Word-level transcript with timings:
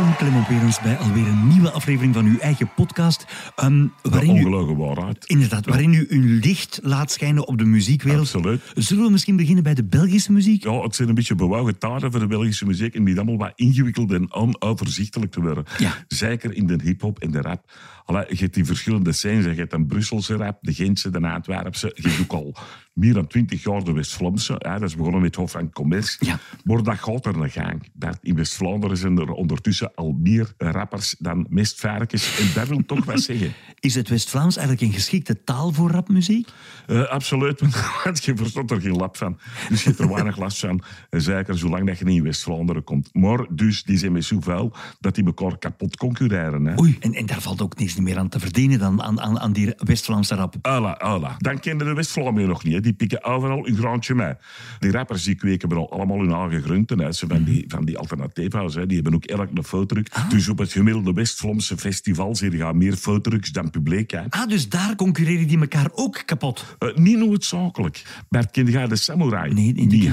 Welkom, 0.00 0.16
Clement 0.16 0.80
bij 0.82 0.96
alweer 0.96 1.26
een 1.26 1.48
nieuwe 1.48 1.70
aflevering 1.70 2.14
van 2.14 2.24
uw 2.24 2.38
eigen 2.38 2.74
podcast. 2.74 3.26
Um, 3.62 3.92
waarin 4.02 4.36
u, 4.36 4.74
waarheid. 4.76 5.24
Inderdaad, 5.26 5.66
waarin 5.66 5.92
u 5.92 6.06
uw 6.08 6.38
licht 6.40 6.80
laat 6.82 7.10
schijnen 7.10 7.46
op 7.46 7.58
de 7.58 7.64
muziekwereld. 7.64 8.34
Absoluut. 8.34 8.60
Zullen 8.74 9.04
we 9.04 9.10
misschien 9.10 9.36
beginnen 9.36 9.62
bij 9.62 9.74
de 9.74 9.84
Belgische 9.84 10.32
muziek? 10.32 10.62
Ja, 10.62 10.82
het 10.82 10.94
zijn 10.94 11.08
een 11.08 11.14
beetje 11.14 11.34
bewogen 11.34 11.78
talen 11.78 12.10
voor 12.10 12.20
de 12.20 12.26
Belgische 12.26 12.66
muziek 12.66 12.94
en 12.94 13.04
die 13.04 13.16
allemaal 13.16 13.36
wat 13.36 13.52
ingewikkeld 13.54 14.12
en 14.12 14.32
onoverzichtelijk 14.32 15.32
te 15.32 15.40
worden. 15.40 15.64
Ja. 15.78 16.04
Zeker 16.08 16.54
in 16.54 16.66
de 16.66 16.78
hip-hop 16.82 17.18
en 17.18 17.30
de 17.30 17.40
rap. 17.40 17.72
Allee, 18.04 18.24
je 18.28 18.36
hebt 18.36 18.54
die 18.54 18.64
verschillende 18.64 19.12
scenes. 19.12 19.44
Je 19.44 19.54
hebt 19.54 19.72
een 19.72 19.86
Brusselse 19.86 20.36
rap, 20.36 20.58
de 20.60 20.72
Gentse, 20.72 21.10
de 21.10 21.28
Antwerpse. 21.28 21.92
Je 21.94 22.08
hebt 22.08 22.20
ook 22.20 22.32
al 22.32 22.56
meer 22.92 23.14
dan 23.14 23.26
twintig 23.26 23.62
jaar 23.62 23.84
de 23.84 23.92
West-Vlaamse. 23.92 24.54
Dat 24.58 24.82
is 24.82 24.96
begonnen 24.96 25.20
met 25.20 25.34
Hof 25.34 25.54
en 25.54 25.72
Commerce. 25.72 26.16
Ja. 26.20 26.38
Maar 26.64 26.82
dat 26.82 26.98
gaat 26.98 27.26
er 27.26 27.40
een 27.40 27.50
gang. 27.50 27.82
in 28.22 28.36
West-Vlaanderen 28.36 28.96
zijn 28.96 29.18
er 29.18 29.30
ondertussen 29.30 29.94
al 29.94 30.16
meer 30.18 30.52
rappers 30.58 31.14
dan 31.18 31.46
mestvarkens. 31.48 32.38
En 32.38 32.46
dat 32.54 32.68
wil 32.68 32.84
toch 32.86 33.04
wat 33.04 33.20
zeggen. 33.20 33.52
Is 33.80 33.94
het 33.94 34.08
West-Vlaams 34.08 34.56
eigenlijk 34.56 34.86
een 34.86 34.98
geschikte 34.98 35.44
taal 35.44 35.72
voor 35.72 35.90
rapmuziek? 35.90 36.48
Uh, 36.86 37.08
absoluut, 37.08 37.60
want 38.04 38.24
je 38.24 38.36
verstond 38.36 38.70
er 38.70 38.80
geen 38.80 38.96
lap 38.96 39.16
van. 39.16 39.38
Dus 39.68 39.82
je 39.82 39.88
hebt 39.88 40.00
er 40.00 40.08
weinig 40.08 40.36
last 40.36 40.58
van. 40.58 40.82
Zeker 41.10 41.58
zolang 41.58 41.86
dat 41.86 41.98
je 41.98 42.04
niet 42.04 42.16
in 42.16 42.22
West-Vlaanderen 42.22 42.84
komt. 42.84 43.08
Maar 43.12 43.46
dus, 43.50 43.82
die 43.82 43.98
zijn 43.98 44.12
met 44.12 44.24
zoveel 44.24 44.72
dat 45.00 45.14
die 45.14 45.24
elkaar 45.24 45.58
kapot 45.58 45.96
concurreren. 45.96 46.64
Hè. 46.64 46.80
Oei, 46.80 46.96
en, 47.00 47.14
en 47.14 47.26
daar 47.26 47.40
valt 47.40 47.62
ook 47.62 47.78
niks 47.78 47.96
meer 47.96 48.18
aan 48.18 48.28
te 48.28 48.40
verdienen 48.40 48.78
dan 48.78 49.02
aan, 49.02 49.20
aan, 49.20 49.40
aan 49.40 49.52
die 49.52 49.72
West-Vlaamse 49.76 50.34
rap. 50.34 50.54
Ala, 50.62 50.98
ala. 50.98 51.34
Dan 51.38 51.58
kenden 51.58 51.86
de 51.86 51.94
West-Vlamingen 51.94 52.48
nog 52.48 52.64
niet. 52.64 52.79
Hè. 52.80 52.86
Die 52.86 52.92
pikken 52.92 53.24
overal 53.24 53.66
een 53.66 53.76
graantje 53.76 54.14
mee. 54.14 54.34
Die 54.78 54.90
rappers 54.90 55.22
die 55.24 55.34
kweken 55.34 55.88
allemaal 55.90 56.18
hun 56.18 56.32
eigen 56.32 56.62
groenten. 56.62 56.98
Hè. 56.98 57.12
Ze 57.12 57.26
van 57.26 57.44
die, 57.44 57.64
van 57.68 57.84
die 57.84 57.98
alternatiefhuis, 57.98 58.74
hè. 58.74 58.86
die 58.86 58.94
hebben 58.94 59.14
ook 59.14 59.24
elk 59.24 59.48
een 59.54 59.64
fotodruk. 59.64 60.08
Ah. 60.12 60.30
Dus 60.30 60.48
op 60.48 60.58
het 60.58 60.72
gemiddelde 60.72 61.12
West-Vlaamse 61.12 61.76
festival 61.76 62.36
zie 62.36 62.56
je 62.56 62.72
meer 62.74 62.96
fotodruks 62.96 63.50
dan 63.50 63.70
publiek. 63.70 64.10
Hè. 64.10 64.22
Ah, 64.28 64.48
dus 64.48 64.68
daar 64.68 64.96
concurreren 64.96 65.46
die 65.46 65.58
elkaar 65.58 65.88
ook 65.94 66.22
kapot? 66.24 66.76
Uh, 66.78 66.96
niet 66.96 67.18
noodzakelijk. 67.18 68.02
Bert, 68.28 68.50
ken 68.50 68.66
je 68.66 68.88
de 68.88 68.96
samurai? 68.96 69.52
Nee, 69.54 69.72
die, 69.74 69.86
die, 69.88 70.12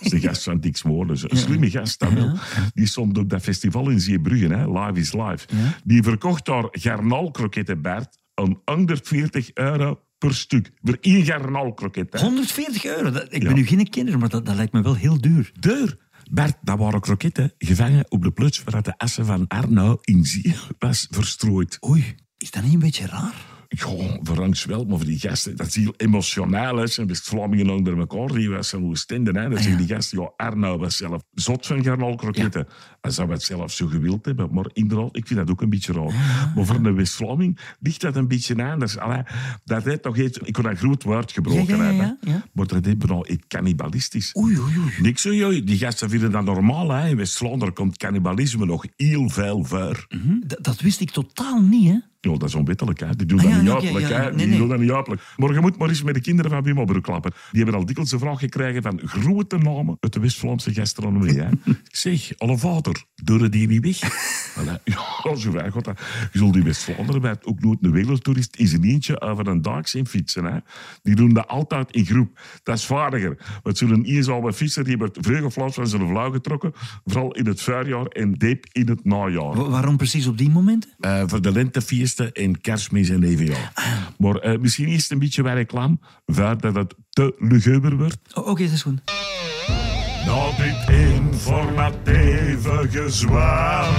die, 0.00 0.20
gast 0.20 0.42
van 0.42 0.60
Moorden. 0.84 1.16
Een 1.28 1.36
slimme 1.36 1.70
gast, 1.70 1.98
dat 1.98 2.12
wel. 2.12 2.32
Die 2.74 2.86
stond 2.86 3.18
op 3.18 3.30
dat 3.30 3.42
festival 3.42 3.88
in 3.88 4.00
Zeebrugge, 4.00 4.46
hè. 4.46 4.80
Live 4.80 5.00
is 5.00 5.12
Live. 5.12 5.46
Die 5.84 6.02
verkocht 6.02 6.46
daar 6.46 6.68
garnalkroketten, 6.70 7.82
Bert, 7.82 8.18
om 8.34 8.62
140 8.64 9.50
euro 9.54 10.00
per 10.22 10.34
stuk. 10.34 10.70
Voor 10.82 10.96
één 11.00 11.24
garnalkroket. 11.24 12.20
140 12.20 12.84
euro? 12.84 13.10
Dat, 13.10 13.26
ik 13.28 13.44
ben 13.44 13.54
nu 13.54 13.66
geen 13.66 13.88
kinder, 13.88 14.18
maar 14.18 14.28
dat, 14.28 14.46
dat 14.46 14.54
lijkt 14.54 14.72
me 14.72 14.82
wel 14.82 14.94
heel 14.94 15.20
duur. 15.20 15.52
Duur? 15.60 15.96
Bert, 16.30 16.56
dat 16.60 16.78
waren 16.78 17.00
kroketten 17.00 17.52
gevangen 17.58 18.04
op 18.08 18.22
de 18.22 18.30
plots 18.30 18.62
waar 18.64 18.82
de 18.82 18.98
assen 18.98 19.26
van 19.26 19.46
Arno 19.48 19.98
in 20.00 20.24
zee 20.24 20.54
was 20.78 21.06
verstrooid. 21.10 21.78
Oei, 21.88 22.14
is 22.38 22.50
dat 22.50 22.62
niet 22.62 22.72
een 22.72 22.78
beetje 22.78 23.06
raar? 23.06 23.51
Ja, 23.74 24.18
voor 24.22 24.50
wel, 24.66 24.84
maar 24.84 24.96
voor 24.96 25.06
die 25.06 25.18
gasten, 25.18 25.56
dat 25.56 25.66
is 25.66 25.74
heel 25.74 25.94
emotioneel. 25.96 26.76
Hè. 26.76 26.86
Zijn 26.86 27.06
West-Vlamingen 27.06 27.70
onder 27.70 27.98
elkaar, 27.98 28.26
die 28.26 28.50
was 28.50 28.74
Oostende. 28.74 29.30
Hè. 29.30 29.48
Dat 29.48 29.58
ah, 29.58 29.64
zeggen 29.64 29.86
die 29.86 29.94
gasten, 29.94 30.20
ja, 30.20 30.32
Arno 30.36 30.78
was 30.78 30.96
zelf 30.96 31.22
zot 31.34 31.66
van 31.66 31.84
garnalkroketten. 31.84 32.66
Ja. 32.68 32.74
Hij 33.00 33.10
zou 33.10 33.30
het 33.30 33.42
zelf 33.42 33.72
zo 33.72 33.86
gewild 33.86 34.24
hebben, 34.24 34.48
maar 34.52 34.66
inderdaad, 34.72 35.16
ik 35.16 35.26
vind 35.26 35.38
dat 35.38 35.50
ook 35.50 35.62
een 35.62 35.70
beetje 35.70 35.92
raar. 35.92 36.52
Maar 36.54 36.64
voor 36.66 36.76
een 36.76 36.94
West-Vlaming 36.94 37.58
ligt 37.80 38.00
dat 38.00 38.16
een 38.16 38.28
beetje 38.28 38.64
anders. 38.64 38.98
Allee, 38.98 39.22
dat 39.64 39.84
heeft 39.84 40.02
toch 40.02 40.16
iets, 40.16 40.38
ik 40.38 40.52
kon 40.52 40.66
een 40.66 40.76
groot 40.76 41.02
woord 41.02 41.32
gebroken 41.32 41.80
hebben, 41.80 42.18
maar 42.52 42.66
dat 42.66 42.86
is 42.86 42.94
vooral 42.98 43.30
iets 43.30 43.44
cannibalistisch. 43.48 44.36
Oei, 44.36 44.58
oei, 44.58 44.78
oei. 44.78 44.92
Niks 45.00 45.22
zo, 45.22 45.34
joh. 45.34 45.66
Die 45.66 45.78
gasten 45.78 46.10
vinden 46.10 46.30
dat 46.30 46.44
normaal. 46.44 46.90
Hè. 46.90 47.08
In 47.08 47.16
West-Vlaanderen 47.16 47.74
komt 47.74 47.96
cannibalisme 47.96 48.66
nog 48.66 48.84
heel 48.96 49.28
veel 49.28 49.64
voor. 49.64 50.06
Mm 50.08 50.40
dat 50.60 50.80
wist 50.80 51.00
ik 51.00 51.10
totaal 51.10 51.60
niet, 51.60 51.88
hè? 51.88 51.98
Ja, 52.30 52.30
dat 52.30 52.48
is 52.48 52.54
onwettelijk. 52.54 53.00
Hè. 53.00 53.16
Die 53.16 53.26
doen 53.26 53.38
ah, 53.38 53.44
dat 53.44 53.82
niet 53.82 53.90
okay, 53.90 54.00
ja, 54.00 54.30
Nee, 54.30 54.46
die 54.46 54.56
doen 54.56 54.68
dat 54.68 54.78
niet 54.78 54.90
uitelijk. 54.90 55.22
Maar 55.36 55.52
je 55.52 55.60
moet 55.60 55.76
maar 55.76 55.88
eens 55.88 56.02
met 56.02 56.14
de 56.14 56.20
kinderen 56.20 56.50
van 56.50 56.62
Wim 56.62 56.78
Obber 56.78 57.00
klappen. 57.00 57.32
Die 57.50 57.62
hebben 57.62 57.80
al 57.80 57.86
dikwijls 57.86 58.10
de 58.10 58.18
vraag 58.18 58.38
gekregen 58.38 58.82
van 58.82 59.00
grote 59.04 59.58
namen 59.58 59.96
uit 60.00 60.12
de 60.12 60.20
West-Vlaamse 60.20 60.72
gastronomie. 60.72 61.40
Hè. 61.40 61.48
zeg, 61.90 62.32
alle 62.38 62.58
vader, 62.58 63.04
door 63.14 63.50
die 63.50 63.68
niet 63.68 63.84
weg? 63.84 63.98
ja, 64.84 65.36
zo 65.36 65.50
wij 65.50 65.70
God. 65.70 65.84
Je 65.84 66.38
zult 66.38 66.52
die 66.52 66.62
West-Vlaanderen 66.62 67.20
bij 67.20 67.36
ook 67.42 67.60
nooit 67.60 67.78
een 67.80 67.92
wereldtoerist 67.92 68.56
in 68.56 68.66
zijn 68.66 68.84
eentje 68.84 69.20
over 69.20 69.46
een 69.46 69.62
dag 69.62 69.88
zien 69.88 70.06
fietsen. 70.06 70.44
Hè. 70.44 70.58
Die 71.02 71.14
doen 71.14 71.32
dat 71.32 71.48
altijd 71.48 71.90
in 71.90 72.06
groep. 72.06 72.40
Dat 72.62 72.76
is 72.76 72.84
vaardiger. 72.84 73.60
Want 73.62 73.78
zo'n 73.78 74.04
eenzame 74.04 74.52
fietser 74.52 74.84
die 74.84 74.98
wordt 74.98 75.18
vreugde 75.20 75.50
van 75.50 75.86
zijn 75.86 76.08
vlau 76.08 76.32
getrokken. 76.32 76.72
Vooral 77.04 77.34
in 77.34 77.46
het 77.46 77.60
voorjaar 77.60 78.06
en 78.06 78.32
diep 78.32 78.66
in 78.72 78.88
het 78.88 79.04
najaar. 79.04 79.70
waarom 79.70 79.96
precies 79.96 80.26
op 80.26 80.38
die 80.38 80.50
momenten? 80.50 80.90
Uh, 81.00 81.22
voor 81.26 81.42
de 81.42 81.52
en 82.20 82.60
kerstmis 82.60 83.08
en 83.08 83.20
nieuwjaar. 83.20 83.72
Maar 84.18 84.46
uh, 84.46 84.58
misschien 84.58 84.88
is 84.88 85.02
het 85.02 85.10
een 85.10 85.18
beetje 85.18 85.42
bij 85.42 85.54
reclame, 85.54 85.98
dat 86.60 86.74
het 86.74 86.94
te 87.10 87.34
luguber 87.38 87.96
wordt. 87.96 88.18
Oh, 88.34 88.38
Oké, 88.38 88.50
okay, 88.50 88.64
dat 88.64 88.74
is 88.74 88.82
goed. 88.82 89.00
Na 90.26 90.50
dit 90.56 90.88
informatieve 90.88 92.86
gezwam 92.90 93.94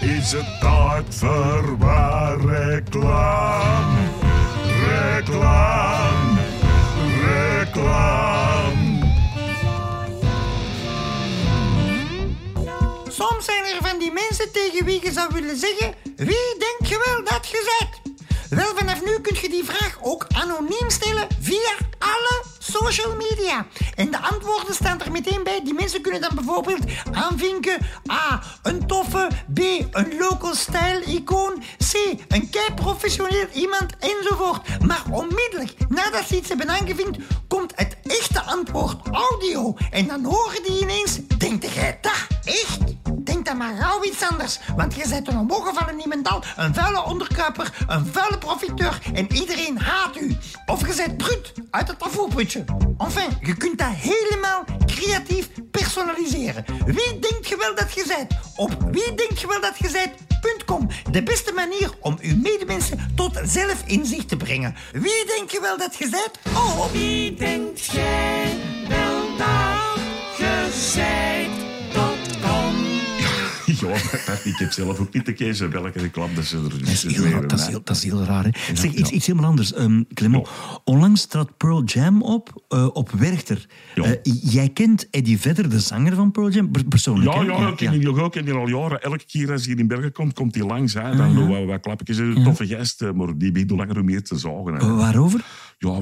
is 0.00 0.32
het 0.32 0.60
tijd 0.60 1.14
voor 1.14 1.78
waar 1.78 2.40
reclame. 2.40 4.04
Reclame, 4.88 6.40
reclame. 7.24 9.04
Soms 13.08 13.44
zijn 13.44 13.64
er 13.64 13.88
van 13.88 13.98
die 13.98 14.12
mensen 14.12 14.52
tegen 14.52 14.84
wie 14.84 15.00
je 15.02 15.12
zou 15.12 15.28
willen 15.32 15.56
zeggen: 15.56 15.94
Wie 16.16 16.55
dat 17.24 17.48
je 17.48 17.78
bent? 17.78 18.16
Wel, 18.50 18.76
vanaf 18.76 19.04
nu 19.04 19.20
kun 19.20 19.36
je 19.40 19.48
die 19.48 19.64
vraag 19.64 19.98
ook 20.02 20.26
anoniem 20.34 20.90
stellen 20.90 21.26
via 21.40 21.74
alle 21.98 22.44
social 22.58 23.14
media. 23.16 23.66
En 23.94 24.10
de 24.10 24.20
antwoorden 24.20 24.74
staan 24.74 25.00
er 25.00 25.12
meteen 25.12 25.42
bij. 25.42 25.60
Die 25.64 25.74
mensen 25.74 26.00
kunnen 26.00 26.20
dan 26.20 26.34
bijvoorbeeld 26.34 26.84
aanvinken 27.12 27.78
A. 28.10 28.42
Een 28.62 28.86
toffe. 28.86 29.28
B. 29.54 29.58
Een 29.90 30.16
local 30.18 30.54
style 30.54 31.02
icoon. 31.06 31.62
C. 31.78 31.94
Een 32.28 32.50
kei 32.50 32.74
professioneel 32.74 33.46
iemand 33.52 33.96
enzovoort. 33.98 34.84
Maar 34.86 35.02
onmiddellijk 35.10 35.74
nadat 35.88 36.26
ze 36.28 36.36
iets 36.36 36.48
hebben 36.48 36.70
aangevinkt, 36.70 37.18
komt 37.48 37.72
het 37.74 37.96
echte 38.02 38.42
antwoord 38.42 39.08
audio. 39.10 39.76
En 39.90 40.06
dan 40.06 40.24
horen 40.24 40.62
die 40.62 40.80
ineens, 40.80 41.18
denkt 41.38 41.74
jij 41.74 41.98
dat 42.00 42.26
echt? 42.44 42.85
Iets 44.06 44.22
anders. 44.22 44.58
Want 44.76 44.94
je 44.94 45.08
bent 45.08 45.28
een 45.28 45.38
omhoog 45.38 45.74
van 45.74 45.96
niemendal, 45.96 46.42
een 46.56 46.74
vuile 46.74 47.04
onderkruiper, 47.04 47.72
een 47.86 48.06
vuile 48.12 48.38
profiteur 48.38 48.98
en 49.14 49.32
iedereen 49.32 49.78
haat 49.78 50.16
u. 50.16 50.36
Of 50.66 50.86
je 50.86 50.94
bent 50.96 51.18
Trut 51.18 51.52
uit 51.70 51.88
het 51.88 52.02
afvoerputje. 52.02 52.64
Enfin, 52.98 53.38
je 53.40 53.56
kunt 53.56 53.78
dat 53.78 53.88
helemaal 53.92 54.64
creatief 54.86 55.48
personaliseren. 55.70 56.64
Wie 56.86 57.18
denkt 57.18 57.48
je 57.48 57.56
wel 57.56 57.74
dat 57.74 57.94
je 57.94 58.04
bent? 58.06 58.32
Op 58.56 58.76
wie 58.90 59.14
denkt 59.14 59.40
je 59.40 59.46
wel 59.46 59.60
dat 59.60 59.78
je 59.78 59.90
bent? 59.90 60.12
.com. 60.66 60.88
De 61.10 61.22
beste 61.22 61.52
manier 61.52 61.90
om 62.00 62.18
uw 62.20 62.36
medemensen 62.36 63.12
tot 63.14 63.40
zelfinzicht 63.42 64.28
te 64.28 64.36
brengen. 64.36 64.74
Wie 64.92 65.26
denk 65.36 65.50
je 65.50 65.60
wel 65.60 65.78
dat 65.78 65.96
je 65.96 66.08
bent? 66.08 66.56
Oh, 66.56 66.90
wie 66.92 67.34
denkt 67.34 67.84
jij 67.84 68.56
wel 68.88 69.36
dat 69.36 70.36
je 70.38 70.92
bent? 70.94 71.55
ik 74.44 74.56
heb 74.58 74.72
zelf 74.72 74.98
ook 74.98 75.12
niet 75.12 75.34
kiezen 75.34 75.70
welke 75.70 75.98
reclame 75.98 76.34
dat 76.34 76.44
ze 76.44 76.56
er 76.56 76.62
dat 76.62 76.88
is 76.88 77.02
heel, 77.02 77.24
raar, 77.24 77.46
dat, 77.46 77.58
is 77.58 77.66
heel, 77.66 77.80
dat 77.84 77.96
is 77.96 78.02
heel 78.02 78.24
raar. 78.24 78.44
Hè? 78.44 78.50
zeg, 78.74 78.92
iets, 78.92 79.10
iets 79.10 79.26
helemaal 79.26 79.48
anders, 79.48 79.78
um, 79.78 80.06
Clement. 80.14 80.48
Onlangs 80.84 81.26
trad 81.26 81.56
Pearl 81.56 81.84
Jam 81.84 82.22
op, 82.22 82.64
uh, 82.68 82.88
op 82.92 83.10
Werchter. 83.10 83.66
Uh, 83.94 84.10
jij 84.42 84.68
kent 84.68 85.10
Eddie 85.10 85.40
Vedder, 85.40 85.68
de 85.68 85.80
zanger 85.80 86.14
van 86.14 86.30
Pearl 86.30 86.50
Jam, 86.50 86.70
persoonlijk? 86.88 87.32
Ja, 87.32 87.42
ja, 87.42 87.68
ik 87.68 87.76
ken 87.76 87.92
die 87.92 88.02
nog 88.02 88.18
ook. 88.18 88.32
ken 88.32 88.44
die 88.44 88.54
al 88.54 88.68
jaren. 88.68 89.02
Elke 89.02 89.24
keer 89.26 89.52
als 89.52 89.66
hij 89.66 89.74
in 89.74 89.86
Bergen 89.86 90.12
komt, 90.12 90.34
komt 90.34 90.54
hij 90.54 90.64
langs. 90.64 90.94
Hè. 90.94 91.16
Dan 91.16 91.34
doen 91.34 91.52
we 91.52 91.64
wat 91.64 91.80
klapjes. 91.80 92.18
Een 92.18 92.44
toffe 92.44 92.66
gast, 92.66 93.00
maar 93.14 93.38
die 93.38 93.52
begint 93.52 93.70
langer 93.70 94.04
meer 94.04 94.22
te 94.22 94.38
zagen. 94.38 94.74
Hè. 94.74 94.94
waarover? 94.94 95.44
Ja, 95.78 96.00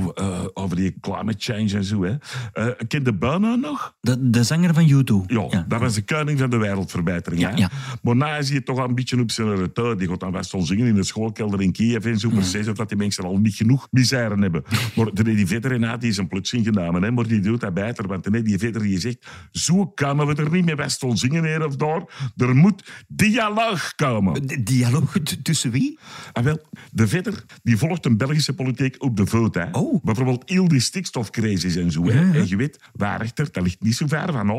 over 0.55 0.77
die 0.77 0.95
climate 1.01 1.37
change 1.39 1.77
en 1.77 1.85
zo. 1.85 2.03
Hè. 2.03 2.15
Uh, 2.55 2.75
ken 2.89 3.03
de 3.03 3.15
Burnout 3.15 3.61
nog? 3.61 3.95
De, 4.01 4.31
de 4.31 4.43
zanger 4.43 4.75
van 4.75 4.87
YouTube. 4.87 5.35
Ja, 5.35 5.47
ja, 5.51 5.65
dat 5.69 5.81
was 5.81 5.95
de 5.95 6.03
koning 6.03 6.39
van 6.39 6.51
de 6.51 6.57
wereldverbetering. 6.57 7.41
Ja, 7.41 7.51
hè. 7.51 7.57
Ja. 7.57 7.71
Maar 8.03 8.17
na 8.17 8.37
is 8.37 8.51
hij 8.51 8.61
toch 8.61 8.79
een 8.79 8.95
beetje 8.95 9.21
op 9.21 9.31
zijn 9.31 9.57
retour. 9.57 9.99
Die 9.99 10.09
gaat 10.09 10.21
dan 10.21 10.33
best 10.33 10.53
wel 10.53 10.63
zingen 10.63 10.87
in 10.87 10.95
de 10.95 11.03
schoolkelder 11.03 11.63
in 11.63 11.73
Kiev 11.73 12.05
en 12.05 12.19
zo. 12.19 12.29
Precies 12.29 12.69
of 12.69 12.77
dat 12.77 12.89
die 12.89 12.99
mensen 12.99 13.25
al 13.25 13.39
niet 13.39 13.55
genoeg 13.55 13.89
misère 13.91 14.39
hebben. 14.39 14.63
Maar 14.95 15.13
die 15.13 15.47
veteran 15.47 15.99
die 15.99 16.11
is 16.11 16.17
een 16.17 16.29
plotseling 16.29 16.67
genomen. 16.67 17.03
Hè. 17.03 17.11
Maar 17.11 17.27
die 17.27 17.41
doet 17.41 17.61
dat 17.61 17.75
beter. 17.75 18.07
Want 18.07 18.31
nee, 18.31 18.43
die 18.43 18.59
veteran 18.59 18.87
die 18.87 19.01
zegt, 19.01 19.27
zo 19.51 19.87
kunnen 19.87 20.27
we 20.27 20.35
er 20.35 20.51
niet 20.51 20.65
meer 20.65 20.77
best 20.77 21.03
wel 21.03 21.17
zingen 21.17 21.45
hier 21.45 21.67
of 21.67 21.77
daar. 21.77 22.03
Er 22.37 22.57
moet 22.57 23.05
dialoog 23.09 23.95
komen. 23.95 24.65
dialoog 24.65 25.17
tussen 25.43 25.71
wie? 25.71 25.99
Ah, 26.33 26.45
wel, 26.45 26.59
de 26.93 27.09
vetter 27.09 27.45
die 27.63 27.77
volgt 27.77 28.05
een 28.05 28.17
Belgische 28.17 28.55
politiek 28.55 29.03
op 29.03 29.17
de 29.17 29.27
voet. 29.27 29.55
Hè. 29.55 29.64
Oh. 29.73 30.05
Bijvoorbeeld 30.05 30.51
heel 30.51 30.69
die 30.69 30.81
stikstofcrisis 30.81 31.77
en 31.77 31.91
zo. 31.93 32.05
Hè. 32.05 32.39
En 32.39 32.49
je 32.49 32.57
weet, 32.57 32.81
Werchter, 32.93 33.49
dat 33.53 33.63
ligt 33.63 33.83
niet 33.83 33.95
zo 33.95 34.07
ver 34.07 34.33
van. 34.33 34.51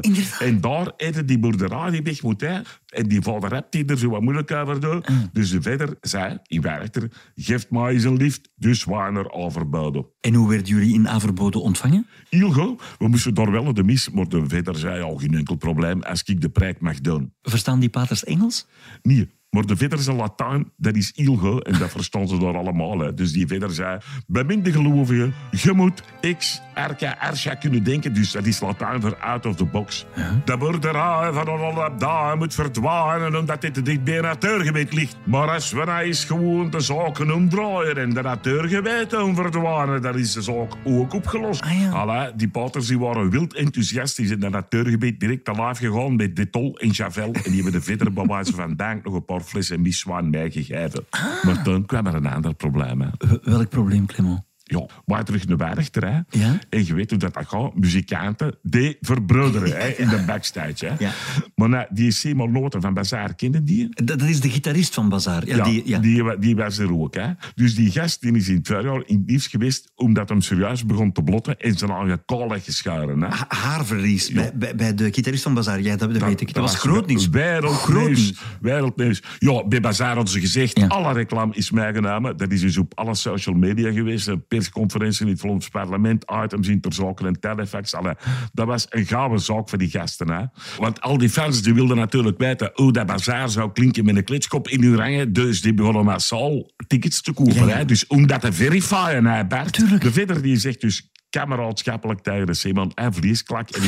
Inderdaad. 0.00 0.40
En 0.40 0.60
daar 0.60 0.92
hadden 0.96 1.26
die 1.26 1.38
boerderij 1.38 1.90
die 1.90 2.02
weg 2.02 2.22
moet. 2.22 2.40
Hè. 2.40 2.60
En 2.86 3.08
die 3.08 3.22
vader 3.22 3.52
hebt 3.52 3.72
die 3.72 3.84
er 3.84 3.98
zo 3.98 4.08
wat 4.08 4.22
moeilijk 4.22 4.50
over 4.50 4.80
doen. 4.80 5.04
Dus 5.32 5.50
de 5.50 5.62
verder 5.62 5.96
zei 6.00 6.38
in 6.46 6.60
Werchter, 6.60 7.10
geef 7.34 7.70
mij 7.70 7.92
eens 7.92 8.04
een 8.04 8.16
lift. 8.16 8.50
Dus 8.56 8.84
waren 8.84 9.32
Overbouwde. 9.32 10.06
En 10.20 10.34
hoe 10.34 10.48
werden 10.48 10.66
jullie 10.66 10.94
in 10.94 11.08
Averbode 11.08 11.58
ontvangen? 11.58 12.06
Heel 12.28 12.52
goed. 12.52 12.82
We 12.98 13.08
moesten 13.08 13.34
daar 13.34 13.50
wel 13.50 13.74
de 13.74 13.84
mis, 13.84 14.10
maar 14.10 14.28
de 14.28 14.44
verder 14.46 14.76
zei 14.76 15.02
al 15.02 15.16
geen 15.16 15.34
enkel 15.34 15.56
probleem 15.56 16.02
als 16.02 16.22
ik 16.22 16.40
de 16.40 16.48
prijk 16.48 16.80
mag 16.80 17.00
doen. 17.00 17.32
Verstaan 17.42 17.80
die 17.80 17.88
paters 17.88 18.24
Engels? 18.24 18.66
Nee, 19.02 19.30
maar 19.54 19.66
de 19.66 19.76
verder 19.76 19.98
zijn 19.98 20.16
Latijn, 20.16 20.70
dat 20.76 20.96
is 20.96 21.12
goed 21.14 21.64
en 21.64 21.78
dat 21.78 21.90
verstaan 21.90 22.28
ze 22.28 22.38
daar 22.38 22.56
allemaal. 22.56 22.98
Hè. 22.98 23.14
Dus 23.14 23.32
die 23.32 23.46
verder 23.46 23.70
zei, 23.70 23.98
beminde 24.26 24.72
gelovigen, 24.72 25.34
je 25.50 25.72
moet 25.72 26.02
X, 26.38 26.60
Arca, 26.74 27.16
Archa 27.20 27.54
kunnen 27.54 27.84
denken. 27.84 28.14
Dus 28.14 28.32
dat 28.32 28.46
is 28.46 28.60
Latijn 28.60 29.00
voor 29.00 29.16
out 29.16 29.46
of 29.46 29.56
the 29.56 29.64
box. 29.64 30.06
De 30.44 30.56
boerderij 30.56 31.32
van 31.32 31.48
alle 31.48 31.90
daar 31.98 32.36
moet 32.36 32.54
verdwijnen 32.54 33.36
omdat 33.36 33.60
dit 33.60 33.84
niet 33.84 34.04
bij 34.04 34.20
natuurgebied 34.20 34.92
ligt. 34.92 35.16
Maar 35.24 35.50
als 35.50 35.72
we 35.72 35.84
nou 35.84 36.02
eens 36.02 36.24
gewoon 36.24 36.70
de 36.70 36.80
zaken 36.80 37.34
omdraaien 37.34 37.96
en 37.96 38.14
de 38.14 38.22
natuurgebied 38.22 39.08
verdwijnen, 39.34 40.02
dan 40.02 40.18
is 40.18 40.32
de 40.32 40.42
zaak 40.42 40.72
ook 40.84 41.14
opgelost. 41.14 41.62
Ah, 41.62 41.80
ja. 41.80 42.32
Die 42.36 42.48
paters 42.48 42.86
die 42.86 42.98
waren 42.98 43.30
wild 43.30 43.54
enthousiastisch 43.54 44.30
in 44.30 44.40
dat 44.40 44.50
natuurgebied 44.50 45.20
direct 45.20 45.44
te 45.44 45.50
live 45.50 45.90
gegaan 45.90 46.16
met 46.16 46.36
Detol 46.36 46.78
en 46.78 46.88
Javel. 46.88 47.32
En 47.32 47.42
die 47.42 47.54
hebben 47.54 47.72
de 47.72 47.80
verder 47.80 48.12
bij 48.12 48.26
wijze 48.26 48.52
van 48.52 48.76
dank 48.76 49.04
nog 49.04 49.14
een 49.14 49.24
paar 49.24 49.42
flessen 49.44 49.80
miswaan 49.80 50.30
meegegeven. 50.30 51.06
Maar 51.42 51.62
toen 51.62 51.86
kwam 51.86 52.06
er 52.06 52.14
een 52.14 52.26
ander 52.26 52.54
probleem. 52.54 53.10
Welk 53.42 53.68
probleem, 53.68 54.06
Clement? 54.06 54.42
Ja, 54.66 54.86
maar 55.06 55.24
terug 55.24 55.46
naar 55.46 55.56
Werchter. 55.56 56.04
Hè. 56.08 56.38
Ja. 56.38 56.58
En 56.70 56.86
je 56.86 56.94
weet 56.94 57.10
hoe 57.10 57.18
dat, 57.18 57.34
dat 57.34 57.46
gaat. 57.46 57.74
Muzikanten, 57.76 58.54
die 58.62 58.96
verbroederen 59.00 59.70
hè, 59.80 59.88
in 59.88 60.08
de 60.08 60.22
backstage. 60.26 60.86
Hè. 60.86 60.94
Ja. 60.98 61.10
Maar 61.54 61.68
nou, 61.68 61.86
die 61.90 62.10
Simon 62.10 62.52
Noten 62.52 62.80
van 62.80 62.94
Bazaar, 62.94 63.34
kennen 63.34 63.64
die? 63.64 63.88
Dat, 64.04 64.06
dat 64.18 64.28
is 64.28 64.40
de 64.40 64.50
gitarist 64.50 64.94
van 64.94 65.08
Bazaar. 65.08 65.46
Ja, 65.46 65.64
die, 65.64 65.82
ja. 65.84 65.98
Die, 65.98 66.22
wa- 66.24 66.36
die 66.36 66.56
was 66.56 66.78
er 66.78 66.92
ook. 66.92 67.14
Hè. 67.14 67.26
Dus 67.54 67.74
die 67.74 67.90
gast 67.90 68.20
die 68.20 68.32
is 68.36 68.48
in 68.48 68.56
het 68.56 68.66
voorjaar 68.66 69.02
in 69.06 69.22
nieuws 69.26 69.46
geweest 69.46 69.92
omdat 69.94 70.28
hem 70.28 70.40
serieus 70.40 70.86
begon 70.86 71.12
te 71.12 71.22
blotten 71.22 71.58
en 71.58 71.78
zijn 71.78 71.90
eigen 71.90 72.24
kaal 72.24 72.48
geschoren. 72.48 73.20
Hè. 73.20 73.28
Ha- 73.28 73.44
Haarverlies 73.48 74.30
bij, 74.32 74.52
bij, 74.54 74.74
bij 74.74 74.94
de 74.94 75.12
gitarist 75.12 75.42
van 75.42 75.54
Bazaar. 75.54 75.80
Ja, 75.80 75.96
dat, 75.96 76.12
dat 76.12 76.22
weet 76.22 76.40
ik. 76.40 76.52
Dat, 76.54 76.62
was 76.62 76.74
groot 76.78 77.06
nieuws. 77.06 77.28
Wereldnieuws. 77.28 78.06
nieuws. 78.18 78.34
Wereldnieuws. 78.60 79.22
Ja, 79.38 79.66
bij 79.66 79.80
Bazaar 79.80 80.14
hadden 80.14 80.32
ze 80.32 80.40
gezegd, 80.40 80.88
alle 80.88 81.12
reclame 81.12 81.54
is 81.54 81.70
meegenomen. 81.70 82.36
Dat 82.36 82.52
is 82.52 82.60
dus 82.60 82.76
op 82.78 82.92
alle 82.98 83.14
social 83.14 83.54
media 83.54 83.92
geweest. 83.92 84.30
Persconferentie 84.54 85.26
in 85.26 85.30
het 85.30 85.40
Vlaams 85.40 85.68
parlement, 85.68 86.24
items 86.44 86.68
in 86.68 86.80
ter 86.80 87.26
en 87.26 87.40
telefax. 87.40 87.94
Allee, 87.94 88.14
dat 88.52 88.66
was 88.66 88.86
een 88.88 89.06
gouden 89.06 89.40
zaak 89.40 89.68
voor 89.68 89.78
die 89.78 89.90
gasten. 89.90 90.30
Hè. 90.30 90.44
Want 90.78 91.00
al 91.00 91.18
die 91.18 91.28
fans 91.28 91.62
die 91.62 91.74
wilden 91.74 91.96
natuurlijk 91.96 92.38
weten 92.38 92.70
hoe 92.74 92.92
dat 92.92 93.06
Bazaar 93.06 93.48
zou 93.48 93.72
klinken 93.72 94.04
met 94.04 94.16
een 94.16 94.24
klitskop 94.24 94.68
in 94.68 94.82
hun 94.82 94.96
rangen. 94.96 95.32
Dus 95.32 95.60
die 95.60 95.74
begonnen 95.74 96.04
massaal 96.04 96.70
tickets 96.86 97.22
te 97.22 97.32
kopen. 97.32 97.54
Ja, 97.54 97.66
ja. 97.66 97.76
Hè. 97.76 97.84
Dus 97.84 98.06
om 98.06 98.26
dat 98.26 98.40
te 98.40 98.52
verifiëren, 98.52 99.26
hè. 99.26 99.70
Tuurlijk. 99.70 100.02
De 100.02 100.12
verder 100.12 100.42
die 100.42 100.56
zegt 100.56 100.80
dus 100.80 101.10
kameraadschappelijk 101.30 102.20
tegen 102.20 102.46
de 102.46 102.54
Simon 102.54 102.92
en 102.94 103.14
vleesklak. 103.14 103.70
En 103.70 103.82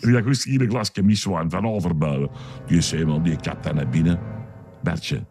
die 0.00 0.22
dus 0.22 0.44
hier 0.44 0.60
een 0.62 0.70
glasje 0.70 1.02
miswaan 1.02 1.50
van 1.50 1.66
overbouwen. 1.66 2.30
Die 2.66 2.80
Simon 2.80 3.22
die 3.22 3.36
kapt 3.36 3.64
dan 3.64 3.74
naar 3.74 3.88
binnen. 3.88 4.18
Bertje, 4.82 5.26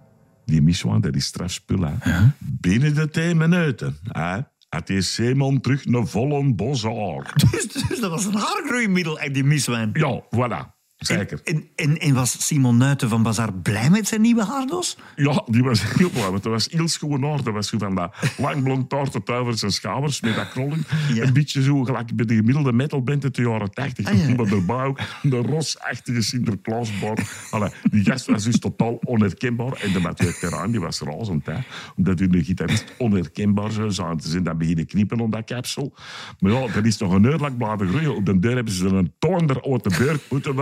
die 0.48 0.62
miswaan, 0.62 1.02
dat 1.02 1.16
is 1.16 1.26
strafspul. 1.26 1.90
Binnen 2.38 2.96
de 2.96 3.10
10 3.10 3.38
minuten 3.38 3.98
hè, 4.02 4.40
had 4.70 4.88
die 4.88 5.02
Simon 5.02 5.62
terug 5.62 5.86
een 5.86 6.08
volle 6.08 6.54
boshaar. 6.54 7.34
Dus, 7.52 7.68
dus 7.68 8.00
dat 8.00 8.10
was 8.10 8.26
een 8.26 8.36
haargroeimiddel, 8.36 9.20
die 9.32 9.44
miswijn. 9.44 9.90
Ja, 9.94 10.22
voilà. 10.22 10.77
Zeker. 10.98 11.42
En, 11.44 11.68
en, 11.76 11.98
en 11.98 12.14
was 12.14 12.46
Simon 12.46 12.78
Nuiten 12.78 13.10
van 13.10 13.24
Bazaar 13.24 13.54
blij 13.54 13.90
met 13.90 14.08
zijn 14.08 14.22
nieuwe 14.22 14.44
haardos? 14.44 14.98
Ja, 15.16 15.44
die 15.46 15.64
was 15.64 15.94
heel 15.94 16.10
blij, 16.10 16.30
want 16.30 16.44
dat 16.44 16.52
was 16.52 16.68
heel 16.72 16.88
schoon 16.88 17.24
haar. 17.24 17.44
Dat 17.44 17.54
was 17.54 17.68
zo 17.68 17.78
van 17.78 17.96
dat 17.96 18.16
lang 18.38 18.64
blond 18.64 18.92
haar 18.92 19.10
tot 19.10 19.30
over 19.30 19.58
zijn 19.58 19.72
schouders 19.72 20.22
met 20.22 20.36
dat 20.36 20.50
krolling. 20.50 20.86
Ja. 21.14 21.24
Een 21.24 21.34
beetje 21.34 21.64
zo 21.64 21.84
gelijk 21.84 22.16
bij 22.16 22.26
de 22.26 22.36
gemiddelde 22.36 22.74
metalband 22.74 23.24
uit 23.24 23.36
de 23.36 23.42
jaren 23.42 23.72
80. 23.72 24.06
Ah, 24.06 24.28
ja. 24.30 24.36
Daarbij 24.36 24.86
ook 24.86 25.00
de 25.22 25.38
rosachtige 25.38 26.22
Sinterklaasbar. 26.22 27.18
Allee, 27.52 27.70
die 27.92 28.04
gast 28.04 28.26
was 28.26 28.44
dus 28.44 28.60
totaal 28.60 29.00
onherkenbaar. 29.04 29.74
En 29.74 29.92
de 29.92 30.00
Mathieu 30.00 30.34
Terrain, 30.40 30.72
die 30.72 30.80
was 30.80 31.02
razend. 31.02 31.46
Hè? 31.46 31.58
Omdat 31.96 32.20
hun 32.20 32.44
gitarist 32.44 32.94
onherkenbaar 32.98 33.72
zou 33.72 33.92
zijn. 33.92 34.20
Ze 34.20 34.30
zijn 34.30 34.44
dan 34.44 34.58
beginnen 34.58 34.86
kniepen 34.86 35.20
om 35.20 35.32
dat 35.32 35.46
kapsel. 35.46 35.94
Maar 36.40 36.52
ja, 36.52 36.68
dat 36.74 36.86
is 36.86 36.98
nog 36.98 37.14
een 37.14 37.24
uur 37.24 37.38
lang 37.38 37.58
blijven 37.58 37.88
groeien. 37.88 38.16
Op 38.16 38.26
de 38.26 38.40
deur 38.40 38.56
hebben 38.56 38.74
ze 38.74 38.86
een 38.86 39.14
toonder 39.20 39.64
uit 39.64 39.84
de 39.84 39.96
beurt 39.98 40.22
moeten 40.30 40.56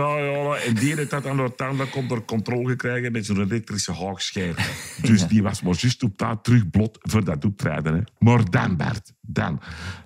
En 0.66 0.74
die 0.74 0.94
heeft 0.94 1.10
dat 1.10 1.26
aan 1.26 1.36
de 1.36 1.52
tanden 1.56 1.90
komt 1.90 2.08
door 2.08 2.24
controle 2.24 2.68
gekregen 2.68 3.12
met 3.12 3.26
zo'n 3.26 3.40
elektrische 3.40 3.92
haakschijf. 3.92 4.56
Dus 5.02 5.26
die 5.26 5.42
was 5.42 5.62
maar 5.62 5.74
juist 5.78 6.02
op 6.02 6.18
dat 6.18 6.44
terug 6.44 6.70
blot 6.70 6.98
voor 7.00 7.24
dat 7.24 7.44
optreden. 7.44 7.94
Hè. 7.94 8.00
Maar 8.18 8.50
dan, 8.50 8.76
Bert, 8.76 9.12
dan. 9.20 9.60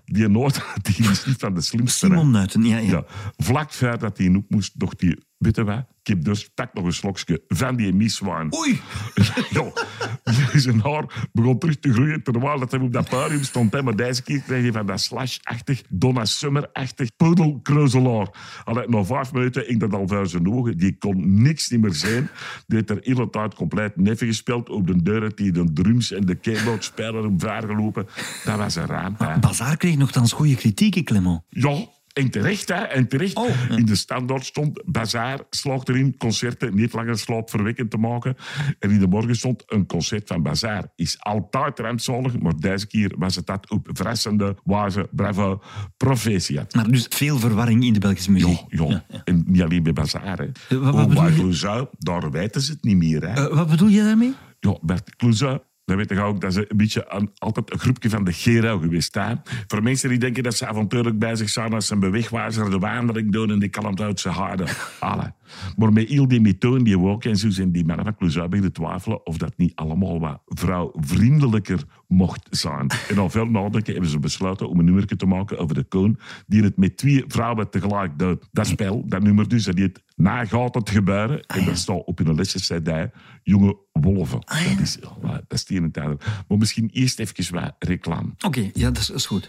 Die 0.04 0.28
nood, 0.28 0.62
die 0.96 1.10
is 1.10 1.24
niet 1.24 1.38
van 1.38 1.54
de 1.54 1.60
slimste. 1.60 2.06
Simon 2.06 2.30
Nuiten, 2.30 2.64
ja. 2.64 2.78
ja. 2.78 2.90
Ja, 2.90 3.04
vlak 3.36 3.72
voordat 3.72 4.18
hij 4.18 4.28
op 4.28 4.44
moest, 4.48 4.80
dacht 4.80 4.98
die, 4.98 5.18
wat, 5.38 5.58
ik 5.99 5.99
heb 6.14 6.24
dus 6.24 6.48
pak 6.54 6.74
nog 6.74 6.84
een 6.84 6.92
slokje 6.92 7.42
van 7.48 7.76
die 7.76 7.92
miswaan. 7.92 8.54
Oei! 8.54 8.80
Ja, 9.50 10.58
zijn 10.58 10.80
haar 10.80 11.28
begon 11.32 11.58
terug 11.58 11.78
te 11.78 11.92
groeien 11.92 12.22
terwijl 12.22 12.58
dat 12.58 12.70
hij 12.70 12.80
op 12.80 12.92
dat 12.92 13.08
podium 13.08 13.42
stond. 13.42 13.72
Hè. 13.72 13.82
Maar 13.82 13.96
deze 13.96 14.22
keer 14.22 14.40
kreeg 14.40 14.62
hij 14.62 14.72
van 14.72 14.86
dat 14.86 15.00
slash-achtig, 15.00 15.82
Donna 15.88 16.24
Summer-achtig 16.24 17.16
poedelkreuzelaar. 17.16 18.28
Allee, 18.64 18.88
na 18.88 19.04
vijf 19.04 19.32
minuten 19.32 19.64
ging 19.64 19.80
dat 19.80 19.92
al 19.94 20.08
voor 20.08 20.26
zijn 20.26 20.52
ogen. 20.52 20.76
Die 20.78 20.96
kon 20.98 21.42
niks 21.42 21.68
niet 21.68 21.80
meer 21.80 21.94
zijn. 21.94 22.30
Die 22.66 22.76
heeft 22.76 22.90
er 22.90 22.98
hele 23.00 23.30
tijd 23.30 23.54
compleet 23.54 23.96
neffen 23.96 24.26
gespeeld. 24.26 24.68
Op 24.68 24.86
de 24.86 25.02
deur 25.02 25.22
had 25.22 25.38
hij 25.38 25.50
de 25.50 25.72
drums 25.72 26.12
en 26.12 26.26
de 26.26 26.34
keyboardspeler 26.34 27.24
omvergelopen. 27.26 28.06
Dat 28.44 28.56
was 28.56 28.74
een 28.74 28.86
ramp. 28.86 29.18
hè. 29.18 29.38
Bazaar 29.38 29.76
kreeg 29.76 29.96
nogthans 29.96 30.32
goede 30.32 30.54
kritiek, 30.54 31.04
Clement. 31.04 31.40
Ja, 31.48 31.84
en 32.12 32.30
terecht, 32.30 32.68
hè. 32.68 32.74
En 32.74 33.08
terecht. 33.08 33.36
Oh, 33.36 33.48
ja. 33.68 33.76
In 33.76 33.84
de 33.84 33.94
standaard 33.96 34.44
stond 34.44 34.82
Bazaar 34.84 35.40
slaagt 35.50 35.88
erin 35.88 36.16
concerten 36.16 36.74
niet 36.74 36.92
langer 36.92 37.18
slaapverwekkend 37.18 37.90
te 37.90 37.96
maken. 37.96 38.36
En 38.78 38.90
in 38.90 38.98
de 38.98 39.06
morgen 39.06 39.36
stond 39.36 39.62
een 39.66 39.86
concert 39.86 40.28
van 40.28 40.42
Bazaar. 40.42 40.84
Is 40.96 41.16
altijd 41.20 41.78
rampzalig, 41.78 42.38
maar 42.38 42.56
deze 42.56 42.86
keer 42.86 43.14
was 43.18 43.36
het 43.36 43.46
dat 43.46 43.70
op 43.70 43.88
verrassende 43.92 44.56
wijze. 44.64 45.08
Bravo, 45.10 45.62
proficiat. 45.96 46.74
Maar 46.74 46.90
dus 46.90 47.06
veel 47.10 47.38
verwarring 47.38 47.84
in 47.84 47.92
de 47.92 47.98
Belgische 48.00 48.30
muziek. 48.30 48.64
Ja, 48.68 48.84
ja. 49.08 49.22
En 49.24 49.44
niet 49.46 49.62
alleen 49.62 49.82
bij 49.82 49.92
Bazaar, 49.92 50.38
hè. 50.38 50.44
Eh, 50.44 50.50
wat- 50.68 50.94
wat 50.94 51.02
Ook 51.02 51.08
bedoel 51.08 51.24
bij? 51.24 51.32
Clouseau, 51.34 51.86
daar 51.98 52.30
weten 52.30 52.60
ze 52.60 52.72
het 52.72 52.82
niet 52.84 52.96
meer, 52.96 53.20
hè. 53.28 53.48
Eh, 53.48 53.56
wat 53.56 53.68
bedoel 53.68 53.88
je 53.88 54.02
daarmee? 54.02 54.34
Ja, 54.60 54.76
Bert 54.82 55.16
Clouseau, 55.16 55.58
dan 55.90 55.98
weet 55.98 56.18
je 56.18 56.20
ook 56.20 56.40
dat 56.40 56.52
ze 56.52 56.64
een 56.68 56.76
beetje 56.76 57.04
een- 57.08 57.30
altijd 57.38 57.72
een 57.72 57.78
groepje 57.78 58.10
van 58.10 58.24
de 58.24 58.32
Gerau 58.32 58.80
geweest 58.82 59.12
zijn. 59.12 59.42
Voor 59.66 59.82
mensen 59.82 60.08
die 60.08 60.18
denken 60.18 60.42
dat 60.42 60.54
ze 60.56 60.66
avontuurlijk 60.66 61.18
bezig 61.18 61.48
zijn 61.48 61.72
als 61.72 61.86
ze 61.86 61.92
een 61.92 62.00
bewegwijzer 62.00 62.70
de 62.70 62.78
wandeling 62.78 63.32
doen 63.32 63.50
en 63.50 63.58
die 63.58 63.68
kalmt 63.68 64.00
uit 64.00 64.20
zijn 64.20 64.34
harde. 64.34 64.64
Alle. 65.00 65.32
Maar 65.76 65.92
met 65.92 66.08
heel 66.08 66.28
die 66.28 66.40
methode 66.40 66.84
die 66.84 66.98
ook 66.98 67.24
en 67.24 67.36
zo 67.36 67.50
zijn 67.50 67.72
die 67.72 67.84
mannen 67.84 68.04
van 68.04 68.16
Clouseau 68.16 68.48
beginnen 68.48 68.72
twijfelen 68.72 69.26
of 69.26 69.36
dat 69.36 69.52
niet 69.56 69.72
allemaal 69.74 70.20
wat 70.20 70.40
vrouwvriendelijker 70.46 71.84
mocht 72.10 72.46
zijn. 72.50 72.90
En 73.08 73.18
al 73.18 73.30
veel 73.30 73.46
nadenken 73.46 73.92
hebben 73.92 74.10
ze 74.10 74.18
besloten 74.18 74.68
om 74.68 74.78
een 74.78 74.84
nummer 74.84 75.06
te 75.06 75.26
maken 75.26 75.58
over 75.58 75.74
de 75.74 75.84
koon 75.84 76.18
die 76.46 76.62
het 76.62 76.76
met 76.76 76.96
twee 76.96 77.24
vrouwen 77.26 77.70
tegelijk 77.70 78.18
doet. 78.18 78.48
Dat 78.52 78.66
spel, 78.66 79.04
dat 79.06 79.22
nummer 79.22 79.48
dus, 79.48 79.64
dat 79.64 79.78
heet 79.78 80.00
Na 80.20 80.44
gaat 80.44 80.74
het 80.74 80.90
gebeuren. 80.90 81.40
En 81.46 81.64
dat 81.64 81.78
staat 81.78 82.04
op 82.04 82.18
een 82.18 82.34
lesje 82.34 82.58
CD, 82.58 83.12
Jonge 83.42 83.76
Wolven. 83.92 84.40
Dat 84.40 84.80
is, 84.80 84.98
ja, 85.00 85.32
dat 85.32 85.42
is 85.48 85.68
het 85.68 85.82
het 85.82 85.98
ander. 85.98 86.16
Maar 86.48 86.58
misschien 86.58 86.90
eerst 86.92 87.18
even 87.18 87.54
wat 87.54 87.74
reclame. 87.78 88.30
Oké, 88.46 88.70
ja, 88.72 88.90
dat 88.90 88.98
is, 88.98 89.10
is 89.10 89.26
goed. 89.26 89.48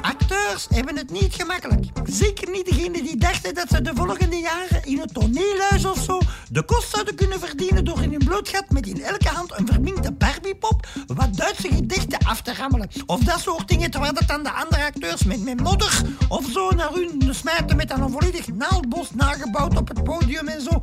Acteurs 0.00 0.66
hebben 0.68 0.96
het 0.96 1.10
niet 1.10 1.34
gemakkelijk. 1.34 1.84
Zeker 2.04 2.50
niet 2.50 2.64
degenen 2.64 3.04
die 3.04 3.16
dachten 3.16 3.54
dat 3.54 3.68
ze 3.68 3.82
de 3.82 3.92
volgende 3.94 4.36
jaren 4.36 4.84
in 4.84 4.98
het 4.98 5.14
toneelhuis 5.14 5.84
of 5.84 6.02
zo 6.02 6.20
de 6.50 6.62
kost 6.62 6.90
zouden 6.90 7.14
kunnen 7.14 7.40
verdienen 7.40 7.84
door 7.84 8.02
in 8.02 8.10
hun 8.10 8.24
blootgat 8.24 8.70
met 8.70 8.86
in 8.86 9.02
elke 9.02 9.28
hand 9.28 9.58
een 9.58 9.66
verminkte 9.66 10.12
Barbiepop 10.12 10.86
wat 11.06 11.36
Duitse 11.36 11.68
gedichten 11.68 12.18
af 12.18 12.42
te 12.42 12.54
rammelen. 12.54 12.88
Of 13.06 13.20
dat 13.20 13.40
soort 13.40 13.68
dingen, 13.68 13.90
terwijl 13.90 14.14
dat 14.14 14.28
dan 14.28 14.42
de 14.42 14.52
andere 14.52 14.84
acteurs 14.84 15.24
met, 15.24 15.44
met 15.44 15.60
modder 15.60 16.02
of 16.28 16.46
zo 16.52 16.70
naar 16.70 16.92
hun 16.92 17.34
smijten 17.34 17.76
met 17.76 17.90
een 17.90 18.10
volledig 18.10 18.46
naaldbos 18.46 19.10
nagebouwd 19.14 19.76
op 19.76 19.88
het 19.88 20.04
podium 20.04 20.48
en 20.48 20.60
zo. 20.60 20.80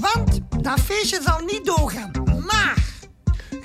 Want 0.00 0.40
dat 0.60 0.80
feestje 0.80 1.20
zal 1.22 1.40
niet 1.40 1.64
doorgaan. 1.64 2.10
Maar... 2.46 2.91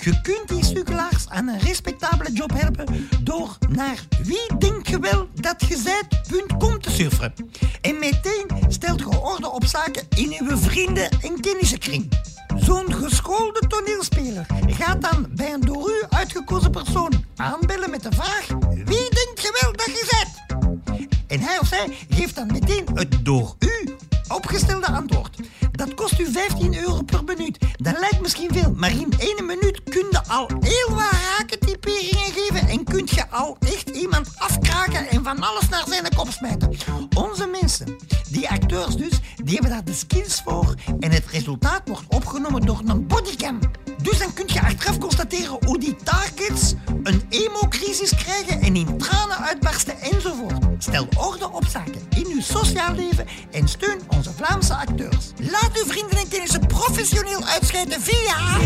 Je 0.08 0.22
kunt 0.22 0.48
die 0.48 0.66
sukkelaars 0.66 1.30
aan 1.30 1.48
een 1.48 1.60
respectabele 1.60 2.32
job 2.32 2.52
helpen 2.54 3.08
door 3.24 3.58
naar 3.70 4.04
wie 4.24 4.58
denk 4.58 4.88
je 4.88 5.00
wel 5.00 5.28
dat 5.34 5.66
je 5.68 5.78
zijt.com 5.78 6.82
te 6.82 6.92
surfen. 6.92 7.34
En 7.82 8.00
meteen 8.00 8.48
stelt 8.68 9.00
je 9.00 9.22
orde 9.22 9.52
op 9.52 9.66
zaken 9.66 10.04
in 10.16 10.36
uw 10.40 10.58
vrienden- 10.58 11.10
en 11.22 11.40
kennissenkring. 11.42 12.10
Zo'n 12.56 12.94
geschoolde 12.94 13.68
toneelspeler 13.68 14.46
gaat 14.68 15.02
dan 15.02 15.28
bij 15.30 15.54
een 15.54 15.62
door 15.62 15.90
u 15.90 16.04
uitgekozen 16.10 16.72
persoon 16.72 17.26
aanbellen 17.36 17.90
met 17.90 18.04
de 18.04 18.12
vraag: 18.12 18.48
alles 35.48 35.70
naar 35.70 35.84
zijn 35.88 36.16
kop 36.16 36.32
smijten. 36.32 36.78
Onze 37.16 37.48
mensen, 37.62 37.96
die 38.30 38.50
acteurs 38.50 38.96
dus, 38.96 39.20
die 39.44 39.54
hebben 39.54 39.72
daar 39.72 39.84
de 39.84 39.94
skills 39.94 40.42
voor 40.46 40.76
en 41.00 41.12
het 41.12 41.24
resultaat 41.32 41.82
wordt 41.86 42.04
opgenomen 42.08 42.62
door 42.62 42.82
een 42.86 43.08
bodycam. 43.08 43.60
Dus 44.02 44.18
dan 44.18 44.34
kun 44.34 44.46
je 44.48 44.62
achteraf 44.62 44.98
constateren 44.98 45.58
hoe 45.66 45.80
die 45.80 45.96
targets 45.96 46.74
een 47.04 47.26
emo-crisis 47.30 48.16
krijgen 48.16 48.62
en 48.62 48.76
in 48.76 48.98
tranen 48.98 49.38
uitbarsten 49.38 50.02
enzovoort. 50.02 50.64
Stel 50.78 51.08
orde 51.18 51.52
op 51.52 51.66
zaken 51.66 52.08
in 52.16 52.26
uw 52.30 52.42
sociaal 52.42 52.94
leven 52.94 53.26
en 53.52 53.68
steun 53.68 54.02
onze 54.08 54.32
Vlaamse 54.34 54.74
acteurs. 54.76 55.32
Laat 55.38 55.78
uw 55.78 55.86
vrienden 55.86 56.18
en 56.18 56.28
kennissen 56.28 56.68
professioneel 56.68 57.44
uitscheiden 57.44 58.02
via... 58.02 58.58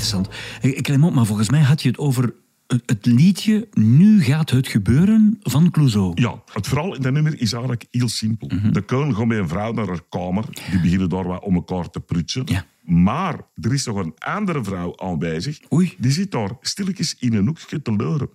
interessant. 0.00 0.82
Clement, 0.82 1.14
maar 1.14 1.26
volgens 1.26 1.50
mij 1.50 1.60
had 1.60 1.82
je 1.82 1.88
het 1.88 1.98
over 1.98 2.34
het, 2.66 3.06
liedje 3.06 3.68
Nu 3.72 4.22
gaat 4.22 4.50
het 4.50 4.68
gebeuren 4.68 5.38
van 5.42 5.70
Clouseau. 5.70 6.12
Ja, 6.14 6.42
het 6.52 6.68
verhaal 6.68 6.94
in 6.94 7.02
dat 7.02 7.12
nummer 7.12 7.40
is 7.40 7.52
eigenlijk 7.52 7.86
heel 7.90 8.08
simpel. 8.08 8.50
De 8.72 8.82
koning 8.82 9.16
gaat 9.16 9.26
met 9.26 9.38
een 9.38 9.48
vrouw 9.48 9.72
naar 9.72 9.86
haar 9.86 10.02
kamer. 10.08 10.44
Die 10.70 10.80
beginnen 10.80 11.08
daar 11.08 11.26
wat 11.26 11.42
om 11.42 11.54
elkaar 11.54 11.90
te 11.90 12.00
prutsen. 12.00 12.42
Ja. 12.44 12.64
Maar 12.82 13.40
er 13.54 13.72
is 13.72 13.84
nog 13.84 13.96
een 13.96 14.14
andere 14.18 14.64
vrouw 14.64 14.96
aanwezig. 14.96 15.58
Oei. 15.72 15.94
Die 15.98 16.10
zit 16.10 16.30
daar 16.30 16.50
stilletjes 16.60 17.16
in 17.18 17.34
een 17.34 17.46
hoekje 17.46 17.82
te 17.82 17.96
leuren. 17.96 18.28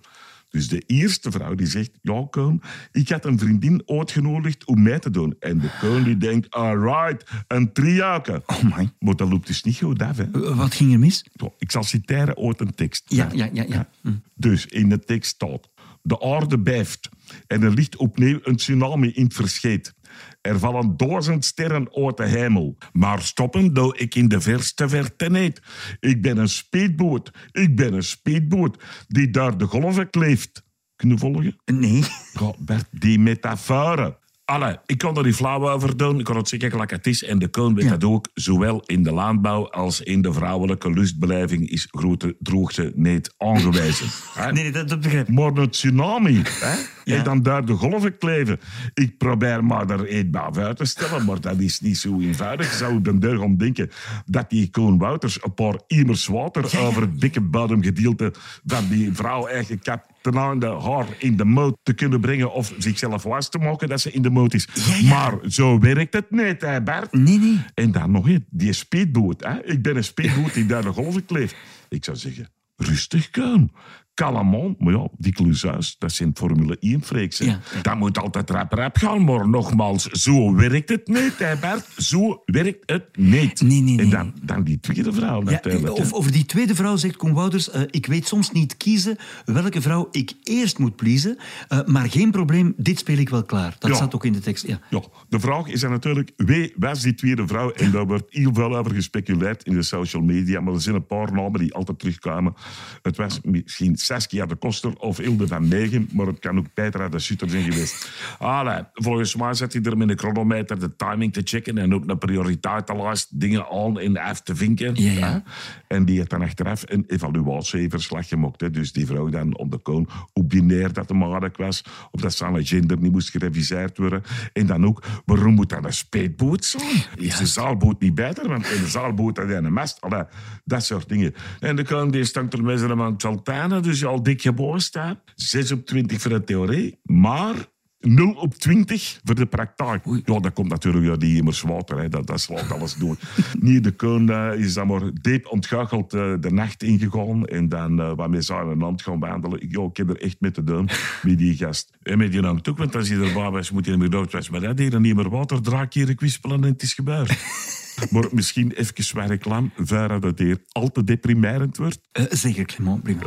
Dus 0.56 0.68
de 0.68 0.82
eerste 0.86 1.30
vrouw 1.30 1.54
die 1.54 1.66
zegt, 1.66 1.90
ja 2.02 2.26
koon, 2.30 2.62
ik 2.92 3.08
had 3.08 3.24
een 3.24 3.38
vriendin 3.38 3.82
uitgenodigd 3.86 4.64
om 4.64 4.82
mee 4.82 4.98
te 4.98 5.10
doen. 5.10 5.36
En 5.40 5.58
de 5.58 5.70
koon 5.80 6.02
die 6.02 6.16
denkt, 6.16 6.50
alright, 6.50 7.30
een 7.48 7.72
triake. 7.72 8.42
Oh 8.46 8.62
my. 8.76 8.90
Maar 8.98 9.16
dat 9.16 9.28
loopt 9.28 9.46
dus 9.46 9.62
niet 9.62 9.76
goed 9.76 10.02
af. 10.02 10.16
Hè. 10.16 10.54
Wat 10.54 10.74
ging 10.74 10.92
er 10.92 10.98
mis? 10.98 11.24
Ik 11.58 11.70
zal 11.70 11.82
citeren 11.82 12.36
uit 12.36 12.60
een 12.60 12.74
tekst. 12.74 13.04
Ja, 13.06 13.28
ja, 13.32 13.48
ja. 13.52 13.64
ja. 13.68 13.88
Hm. 14.00 14.12
Dus 14.34 14.66
in 14.66 14.88
de 14.88 14.98
tekst 14.98 15.30
staat: 15.30 15.68
De 16.02 16.20
aarde 16.20 16.58
bijft 16.58 17.08
en 17.46 17.62
er 17.62 17.72
ligt 17.72 17.96
opnieuw 17.96 18.38
een 18.42 18.56
tsunami 18.56 19.08
in 19.08 19.24
het 19.24 19.34
verschiet. 19.34 19.94
Er 20.40 20.58
vallen 20.58 20.96
duizend 20.96 21.44
sterren 21.44 21.94
uit 21.94 22.16
de 22.16 22.26
hemel. 22.26 22.76
Maar 22.92 23.22
stoppen 23.22 23.74
doe 23.74 23.98
ik 23.98 24.14
in 24.14 24.28
de 24.28 24.40
verste 24.40 24.88
verte 24.88 25.30
niet. 25.30 25.62
Ik 26.00 26.22
ben 26.22 26.36
een 26.36 26.48
speedboot. 26.48 27.30
Ik 27.52 27.76
ben 27.76 27.92
een 27.92 28.02
speedboot 28.02 28.82
die 29.08 29.30
daar 29.30 29.58
de 29.58 29.64
golven 29.64 30.10
kleeft. 30.10 30.64
Kun 30.96 31.08
je 31.08 31.18
volgen? 31.18 31.56
Nee. 31.64 32.04
Ja, 32.32 32.52
Bert, 32.58 32.86
die 32.90 33.18
metaforen. 33.18 34.16
Allee, 34.46 34.76
ik 34.86 34.98
kan 34.98 35.16
er 35.16 35.24
niet 35.24 35.34
flauw 35.34 35.70
over 35.70 35.96
doen. 35.96 36.18
Ik 36.18 36.24
kan 36.24 36.36
het 36.36 36.48
zeggen 36.48 36.70
gelijk 36.70 36.90
het 36.90 37.06
is. 37.06 37.24
En 37.24 37.38
de 37.38 37.48
koning 37.48 37.74
weet 37.76 37.84
Ja. 37.84 37.90
dat 37.96 38.04
ook. 38.10 38.28
Zowel 38.34 38.82
in 38.86 39.02
de 39.02 39.12
landbouw 39.12 39.70
als 39.70 40.00
in 40.00 40.22
de 40.22 40.32
vrouwelijke 40.32 40.90
lustbeleving 40.90 41.70
is 41.70 41.88
grote 41.90 42.36
droogte 42.38 42.92
niet 42.94 43.34
aangewezen. 43.38 44.06
Nee, 44.36 44.52
nee, 44.52 44.72
dat, 44.72 44.88
dat 44.88 45.00
begrijp 45.00 45.28
ik. 45.28 45.34
Maar 45.34 45.56
een 45.56 45.70
tsunami, 45.70 46.42
hè? 46.44 46.74
Ja. 47.04 47.22
Dan 47.22 47.42
daar 47.42 47.64
de 47.64 47.72
golven 47.72 48.18
kleven. 48.18 48.60
Ik 48.94 49.18
probeer 49.18 49.64
maar 49.64 49.90
er 49.90 50.30
bij 50.30 50.64
uit 50.64 50.76
te 50.76 50.84
stellen, 50.84 51.24
maar 51.24 51.40
dat 51.40 51.58
is 51.58 51.80
niet 51.80 51.98
zo 51.98 52.20
eenvoudig. 52.20 52.72
Zou 52.72 52.96
op 52.96 53.20
deur 53.20 53.38
gaan 53.38 53.56
denken 53.56 53.90
dat 54.26 54.50
die 54.50 54.70
Koen 54.70 54.98
Wouters 54.98 55.44
een 55.44 55.54
paar 55.54 55.80
immers 55.86 56.26
water 56.26 56.78
over 56.86 57.02
het 57.02 57.20
dikke 57.20 57.40
bodemgedeelte 57.40 58.32
van 58.64 58.88
die 58.88 59.12
vrouw 59.12 59.46
eigen 59.46 59.78
kap 59.78 60.14
einde 60.34 60.80
haar 60.80 61.06
in 61.18 61.36
de 61.36 61.44
moot 61.44 61.76
te 61.82 61.92
kunnen 61.92 62.20
brengen 62.20 62.52
of 62.52 62.74
zichzelf 62.78 63.22
wijs 63.22 63.48
te 63.48 63.58
maken 63.58 63.88
dat 63.88 64.00
ze 64.00 64.12
in 64.12 64.22
de 64.22 64.30
moot 64.30 64.54
is. 64.54 64.68
Ja, 64.74 64.96
ja. 64.96 65.08
Maar 65.08 65.38
zo 65.48 65.78
werkt 65.78 66.14
het 66.14 66.30
niet, 66.30 66.60
hè 66.60 66.82
Bert? 66.82 67.12
Nee, 67.12 67.38
nee. 67.38 67.64
En 67.74 67.92
dan 67.92 68.10
nog 68.10 68.28
eens, 68.28 68.40
die 68.50 68.72
speedboot. 68.72 69.44
Hè? 69.44 69.64
Ik 69.64 69.82
ben 69.82 69.96
een 69.96 70.04
speedboot 70.04 70.54
die 70.54 70.66
daar 70.66 70.82
de 70.82 70.92
golven 70.92 71.24
kleeft. 71.24 71.54
Ik 71.88 72.04
zou 72.04 72.16
zeggen, 72.16 72.48
rustig 72.76 73.30
Koen. 73.30 73.72
Kalmant, 74.16 74.80
maar 74.80 74.92
ja, 74.92 75.08
die 75.18 75.32
Cluzhuis, 75.32 75.96
dat 75.98 76.12
zijn 76.12 76.30
Formule 76.34 76.78
1-freaks. 76.98 77.38
Ja, 77.38 77.44
ja. 77.46 77.60
Dat 77.82 77.96
moet 77.96 78.18
altijd 78.18 78.50
rap-rap 78.50 78.96
gaan, 78.96 79.24
maar 79.24 79.48
nogmaals, 79.48 80.02
zo 80.04 80.54
werkt 80.54 80.88
het 80.88 81.06
niet, 81.06 81.34
hè 81.38 81.56
Bert? 81.56 81.86
Zo 81.96 82.42
werkt 82.44 82.90
het 82.90 83.04
niet. 83.16 83.60
Nee, 83.60 83.80
nee, 83.82 83.94
nee. 83.94 84.04
En 84.04 84.10
dan, 84.10 84.34
dan 84.42 84.62
die 84.64 84.80
tweede 84.80 85.12
vrouw 85.12 85.42
Ja, 85.44 85.50
natuurlijk. 85.50 85.92
of, 85.98 86.12
over 86.12 86.32
die 86.32 86.44
tweede 86.46 86.74
vrouw 86.74 86.96
zegt 86.96 87.16
Koen 87.16 87.32
Wouters... 87.32 87.70
eh, 87.70 87.82
ik 87.90 88.06
weet 88.06 88.26
soms 88.26 88.50
niet 88.50 88.76
kiezen 88.76 89.16
welke 89.44 89.80
vrouw 89.80 90.08
ik 90.10 90.32
eerst 90.42 90.78
moet 90.78 90.96
pleasen. 90.96 91.38
eh, 91.68 91.84
maar 91.84 92.10
geen 92.10 92.30
probleem, 92.30 92.74
dit 92.76 92.98
speel 92.98 93.18
ik 93.18 93.28
wel 93.28 93.44
klaar. 93.44 93.76
Dat 93.78 93.96
staat 93.96 94.14
ook 94.14 94.24
in 94.24 94.32
de 94.32 94.40
tekst. 94.40 94.66
Ja. 94.66 94.80
Ja, 94.90 95.02
de 95.28 95.40
vraag 95.40 95.66
is 95.66 95.80
dan 95.80 95.90
natuurlijk, 95.90 96.32
wie 96.36 96.72
was 96.76 97.00
die 97.02 97.14
tweede 97.14 97.46
vrouw? 97.46 97.70
En 97.70 97.90
daar 97.90 98.06
wordt 98.06 98.24
heel 98.28 98.54
veel 98.54 98.76
over 98.76 98.94
gespeculeerd 98.94 99.64
in 99.64 99.74
de 99.74 99.82
social 99.82 100.22
media. 100.22 100.60
Maar 100.60 100.74
er 100.74 100.80
zijn 100.80 100.94
een 100.94 101.06
paar 101.06 101.32
namen 101.32 101.60
die 101.60 101.74
altijd 101.74 101.98
terugkwamen. 101.98 102.54
Het 103.02 103.16
was 103.16 103.40
misschien 103.42 103.96
Saskia 104.06 104.46
de 104.46 104.54
Koster 104.54 104.96
of 104.98 105.16
Hilde 105.16 105.46
van 105.46 105.68
Meegen, 105.68 106.08
maar 106.12 106.26
het 106.26 106.38
kan 106.38 106.58
ook 106.58 106.66
Petra 106.74 107.08
de 107.08 107.18
Sutter 107.18 107.50
zijn 107.50 107.72
geweest. 107.72 108.10
Allee, 108.38 108.82
volgens 108.94 109.36
mij 109.36 109.54
zat 109.54 109.72
hij 109.72 109.82
er 109.82 109.96
met 109.96 110.10
een 110.10 110.18
chronometer 110.18 110.78
de 110.78 110.96
timing 110.96 111.32
te 111.32 111.40
checken 111.44 111.78
en 111.78 111.94
ook 111.94 112.02
een 112.06 112.18
prioriteitenlijst 112.18 113.40
dingen 113.40 113.68
aan 113.70 113.98
en 113.98 114.16
af 114.16 114.40
te 114.40 114.56
vinken. 114.56 114.94
Ja. 114.94 115.42
En 115.88 116.04
die 116.04 116.16
heeft 116.16 116.30
dan 116.30 116.42
achteraf 116.42 116.82
een 116.86 117.04
evaluatieverslag 117.06 118.28
gemaakt. 118.28 118.60
Hè. 118.60 118.70
Dus 118.70 118.92
die 118.92 119.06
vrouw 119.06 119.28
dan 119.28 119.56
op 119.56 119.70
de 119.70 119.78
koon, 119.78 120.08
hoe 120.32 120.44
binair 120.44 120.92
dat 120.92 121.08
de 121.08 121.14
maagd 121.14 121.56
was, 121.56 121.84
of 122.10 122.20
dat 122.20 122.34
zijn 122.34 122.66
gender 122.66 122.98
niet 122.98 123.12
moest 123.12 123.30
gereviseerd 123.30 123.98
worden. 123.98 124.22
En 124.52 124.66
dan 124.66 124.86
ook, 124.86 125.02
waarom 125.24 125.54
moet 125.54 125.68
dat 125.68 125.84
een 125.84 125.92
speedboot 125.92 126.64
zijn? 126.64 127.04
Is 127.16 127.36
de 127.36 127.46
zaalboot 127.46 128.00
niet 128.00 128.14
beter? 128.14 128.48
Want 128.48 128.70
in 128.70 128.80
de 128.82 128.88
zaalboot 128.88 129.36
had 129.36 129.46
hij 129.46 129.56
een 129.56 129.72
mast. 129.72 130.00
Allee, 130.00 130.24
dat 130.64 130.84
soort 130.84 131.08
dingen. 131.08 131.34
En 131.60 131.76
de 131.76 131.84
koon 131.84 132.10
die 132.10 132.24
stond 132.24 132.52
er 132.52 132.96
man 132.96 133.14
Sultana, 133.16 133.80
dus 134.00 134.08
al 134.08 134.22
dik 134.22 134.42
geboren 134.42 134.80
staat. 134.80 135.18
6 135.34 135.72
op 135.72 135.86
20 135.86 136.20
voor 136.20 136.30
de 136.30 136.44
theorie, 136.44 136.98
maar 137.02 137.54
0 138.00 138.32
op 138.32 138.54
20 138.54 139.20
voor 139.24 139.34
de 139.34 139.46
praktijk. 139.46 140.04
Ja, 140.24 140.40
dat 140.40 140.52
komt 140.52 140.68
natuurlijk 140.68 141.08
uit 141.08 141.20
die 141.20 141.36
immers 141.36 141.62
water. 141.62 141.98
Hè. 141.98 142.08
Dat, 142.08 142.26
dat 142.26 142.40
slaat 142.40 142.72
alles 142.72 142.94
door. 142.94 143.16
Niet 143.60 143.84
de 143.84 143.90
koon 143.90 144.30
eh, 144.30 144.58
is 144.58 144.74
dan 144.74 144.86
maar 144.86 145.10
diep 145.20 145.46
ontgoocheld 145.46 146.14
eh, 146.14 146.34
de 146.40 146.50
nacht 146.50 146.82
ingegaan. 146.82 147.46
En 147.46 147.68
dan 147.68 148.00
uh, 148.00 148.12
waarmee 148.16 148.42
ze 148.42 148.54
aan 148.54 148.68
een 148.68 148.78
land 148.78 149.02
gaan 149.02 149.18
wandelen. 149.18 149.62
Ik, 149.62 149.76
ja, 149.76 149.82
ik 149.82 149.96
heb 149.96 150.08
er 150.08 150.20
echt 150.20 150.36
mee 150.40 150.50
te 150.50 150.64
doen 150.64 150.88
met 151.22 151.38
die 151.38 151.56
gast. 151.56 151.94
En 152.02 152.18
met 152.18 152.32
die 152.32 152.40
hangt 152.40 152.68
ook, 152.68 152.78
want 152.78 152.96
als 152.96 153.08
hij 153.08 153.18
erbij 153.18 153.50
was, 153.50 153.70
moet 153.70 153.84
hij 153.86 153.94
niet 153.94 154.02
meer 154.02 154.10
dood 154.10 154.32
was. 154.32 154.50
Maar 154.50 154.60
dat 154.60 154.78
hier 154.78 155.00
niet 155.00 155.16
meer 155.16 155.30
water, 155.30 155.62
draakje, 155.62 156.14
kwispelen 156.14 156.62
en 156.64 156.70
het 156.72 156.82
is 156.82 156.94
gebeurd. 156.94 157.38
maar 158.10 158.24
misschien 158.30 158.72
even 158.72 159.16
wat 159.16 159.28
reclame, 159.28 159.70
voordat 159.76 160.22
het 160.22 160.38
hier 160.38 160.58
al 160.72 160.90
te 160.90 161.04
deprimerend 161.04 161.76
wordt. 161.76 161.98
Eh, 162.12 162.24
zeker, 162.30 162.64
Clement. 162.64 163.02
prima. 163.02 163.22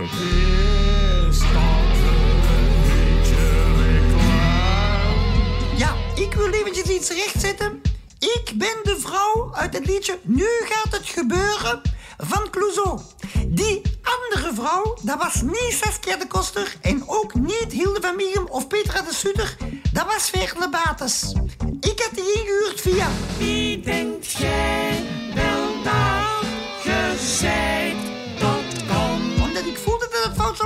Ja, 5.77 5.95
ik 6.15 6.33
wil 6.33 6.49
eventjes 6.49 6.89
iets 6.89 7.09
rechtzetten. 7.09 7.81
Ik 8.19 8.53
ben 8.55 8.77
de 8.83 8.97
vrouw 8.99 9.53
uit 9.53 9.73
het 9.73 9.85
liedje 9.85 10.19
Nu 10.23 10.47
gaat 10.63 10.91
het 10.91 11.07
gebeuren 11.09 11.81
van 12.17 12.49
Clouseau. 12.49 12.99
Die 13.47 13.81
andere 14.03 14.53
vrouw, 14.53 14.97
dat 15.03 15.17
was 15.17 15.41
niet 15.41 15.79
Saskia 15.83 16.17
de 16.17 16.27
Koster 16.27 16.75
en 16.81 17.03
ook 17.07 17.33
niet 17.33 17.71
Hilde 17.71 18.01
van 18.01 18.15
Miegem 18.15 18.45
of 18.45 18.67
Petra 18.67 19.01
de 19.01 19.13
Sutter. 19.13 19.57
Dat 19.91 20.05
was 20.05 20.29
Veerle 20.29 20.69
Bates. 20.69 21.33
Ik 21.79 21.99
had 21.99 22.11
die 22.13 22.33
ingehuurd 22.33 22.81
via... 22.81 23.07
Wie 23.37 23.79
denkt 23.79 24.31
jij 24.31 24.58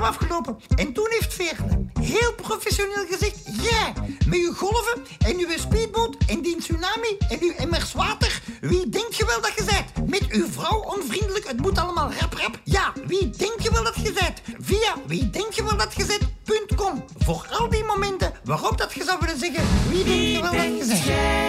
afgelopen. 0.06 0.58
En 0.76 0.94
toen 0.94 1.08
heeft 1.10 1.34
Veerle 1.34 1.86
heel 2.02 2.34
professioneel 2.34 3.06
gezegd... 3.10 3.38
Ja, 3.62 3.94
met 4.26 4.40
uw 4.40 4.54
golven 4.54 5.02
en 5.26 5.40
uw 5.40 5.58
speedboot 5.58 6.18
en 6.28 6.42
die 6.42 6.58
tsunami 6.58 7.18
en 7.30 7.38
uw 7.42 7.54
emmers 7.58 7.94
water... 7.94 8.42
Wie 8.62 8.90
denkt 8.90 9.16
je 9.16 9.26
wel 9.26 9.42
dat 9.42 9.54
je 9.56 9.64
zijt? 9.64 10.10
Met 10.10 10.26
uw 10.30 10.48
vrouw 10.52 10.80
onvriendelijk, 10.80 11.48
het 11.48 11.62
moet 11.62 11.78
allemaal 11.78 12.12
rap 12.20 12.34
rap. 12.34 12.60
Ja, 12.64 12.94
wie 13.06 13.30
denkt 13.30 13.64
je 13.64 13.72
wel 13.72 13.84
dat 13.84 13.96
je 13.96 14.14
zijt? 14.18 14.42
Via 14.60 14.96
wie 15.06 15.30
denkt 15.30 15.56
je 15.56 15.64
wel 15.64 15.78
dat 15.78 15.94
je 15.96 16.06
zijt? 16.06 16.22
Punt 16.44 16.76
com. 16.76 17.06
Voor 17.18 17.48
al 17.60 17.70
die 17.70 17.84
momenten 17.84 18.34
waarop 18.44 18.78
dat 18.78 18.94
je 18.94 19.04
zou 19.04 19.20
willen 19.20 19.40
zeggen... 19.40 19.64
Wie 19.90 20.04
denkt 20.04 20.32
je 20.32 20.42
wel 20.42 20.52
dat 20.52 20.62
je 20.62 20.86
Denkt 20.88 21.43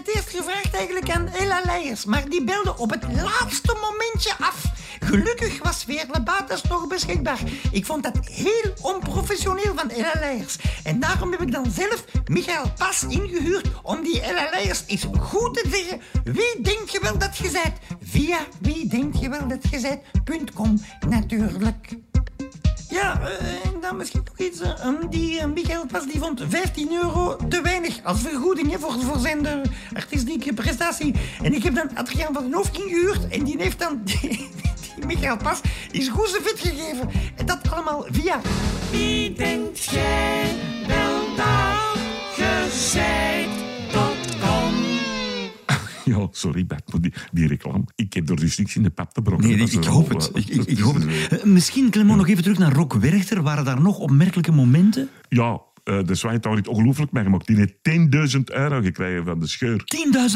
het 0.00 0.14
eerst 0.14 0.30
gevraagd 0.30 0.74
eigenlijk 0.74 1.10
aan 1.10 1.26
Ella 1.26 1.60
Leijers. 1.64 2.04
Maar 2.04 2.28
die 2.28 2.44
belde 2.44 2.76
op 2.76 2.90
het 2.90 3.02
laatste 3.02 3.76
momentje 3.80 4.32
af. 4.38 4.64
Gelukkig 5.00 5.62
was 5.62 5.84
Veerle 5.84 6.22
Bates 6.22 6.62
nog 6.62 6.88
beschikbaar. 6.88 7.40
Ik 7.72 7.86
vond 7.86 8.02
dat 8.02 8.18
heel 8.24 8.74
onprofessioneel 8.80 9.74
van 9.74 9.90
LL'ers. 9.96 10.58
En 10.84 11.00
daarom 11.00 11.30
heb 11.30 11.40
ik 11.40 11.52
dan 11.52 11.70
zelf 11.70 12.04
Michael 12.26 12.72
Pas 12.78 13.04
ingehuurd 13.08 13.68
om 13.82 14.02
die 14.02 14.20
LL'ers 14.20 14.82
eens 14.86 15.06
goed 15.18 15.54
te 15.54 15.68
zeggen 15.70 16.00
wie 16.24 16.62
denk 16.62 16.88
je 16.88 17.00
wel 17.00 17.18
dat 17.18 17.36
je 17.36 17.48
zijt. 17.48 17.78
Via 18.02 18.38
wie 18.60 18.86
denk 18.86 19.14
je 19.14 19.28
wel 19.28 19.48
dat 19.48 19.68
je 19.70 19.78
zijt.com 19.78 20.82
natuurlijk. 21.08 21.96
Ja, 22.90 23.20
eh, 23.20 23.64
en 23.64 23.80
dan 23.80 23.96
misschien 23.96 24.22
nog 24.24 24.46
iets. 24.46 24.60
eh, 24.60 24.88
die 25.10 25.34
uh, 25.40 25.44
Michael 25.44 25.86
Pas 25.86 26.06
die 26.06 26.20
vond 26.20 26.42
15 26.48 26.92
euro 26.92 27.36
te 27.48 27.60
weinig 27.62 28.00
als 28.04 28.20
vergoeding 28.20 28.70
hè, 28.70 28.78
voor, 28.78 28.92
voor 29.00 29.18
zijn 29.18 29.46
eh, 29.46 29.58
artistieke 29.92 30.52
prestatie. 30.52 31.14
En 31.42 31.54
ik 31.54 31.62
heb 31.62 31.74
dan 31.74 31.90
Adriaan 31.94 32.32
van 32.34 32.42
den 32.42 32.52
Hoof 32.52 32.70
ingehuurd 32.72 33.28
en 33.28 33.44
die 33.44 33.56
heeft 33.58 33.78
dan 33.78 34.00
die, 34.04 34.50
die 34.96 35.06
Michael 35.06 35.36
Pas 35.36 35.60
is 35.90 36.08
goed 36.08 36.38
vet 36.42 36.60
gegeven. 36.60 37.10
En 37.36 37.46
dat 37.46 37.58
allemaal 37.70 38.06
via 38.10 38.40
Wie 38.90 39.32
denkt 39.32 39.84
jij? 39.84 40.30
Ja, 46.18 46.28
sorry, 46.30 46.66
Bert, 46.66 46.92
maar 46.92 47.00
die, 47.00 47.12
die 47.32 47.46
reclame. 47.46 47.84
Ik 47.94 48.12
heb 48.12 48.28
er 48.28 48.36
dus 48.36 48.58
niks 48.58 48.76
in 48.76 48.82
de 48.82 48.90
pap 48.90 49.12
te 49.12 49.22
brokken. 49.22 49.48
Nee, 49.48 49.58
ik, 49.70 49.84
hoop 49.84 50.08
het. 50.08 50.30
eh, 50.32 50.42
Ik, 50.42 50.48
ik, 50.48 50.64
ik 50.64 50.78
hoop 50.78 50.94
het. 50.94 51.04
eh, 51.06 51.32
Eh, 51.32 51.44
Misschien, 51.44 51.90
Clement, 51.90 52.16
nog 52.18 52.28
even 52.28 52.42
terug 52.42 52.58
naar 52.58 52.72
Rock 52.72 52.92
Werchter. 52.94 53.42
Waren 53.42 53.64
daar 53.64 53.80
nog 53.80 53.98
opmerkelijke 53.98 54.52
momenten? 54.52 55.08
Ja, 55.28 55.60
eh, 55.84 55.98
de 56.04 56.14
Zwijntaal 56.14 56.54
heeft 56.54 56.68
ongelooflijk 56.68 57.12
meegemaakt. 57.12 57.46
Die 57.46 57.56
heeft 57.56 57.74
10.000 57.82 58.40
euro 58.44 58.80
gekregen 58.80 59.24
van 59.24 59.38
de 59.40 59.46
scheur. 59.46 59.82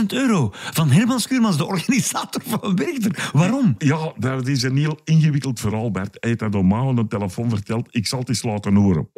10.000 0.01 0.07
euro 0.13 0.51
van 0.53 0.91
Herman 0.91 1.21
Schuurmans, 1.21 1.57
de 1.57 1.65
organisator 1.67 2.43
van 2.47 2.77
Werchter. 2.77 3.31
Waarom? 3.33 3.75
Ja, 3.79 4.13
dat 4.19 4.47
is 4.49 4.63
een 4.63 4.77
heel 4.77 4.99
ingewikkeld 5.05 5.61
verhaal, 5.61 5.91
Bert. 5.91 6.17
Hij 6.21 6.29
heeft 6.29 6.39
dat 6.39 6.53
normaal 6.53 6.89
aan 6.89 6.97
de 6.97 7.07
telefoon 7.07 7.49
verteld. 7.51 7.89
Ik 7.91 8.07
zal 8.07 8.19
het 8.19 8.29
eens 8.29 8.43
laten 8.43 8.75
horen. 8.75 9.09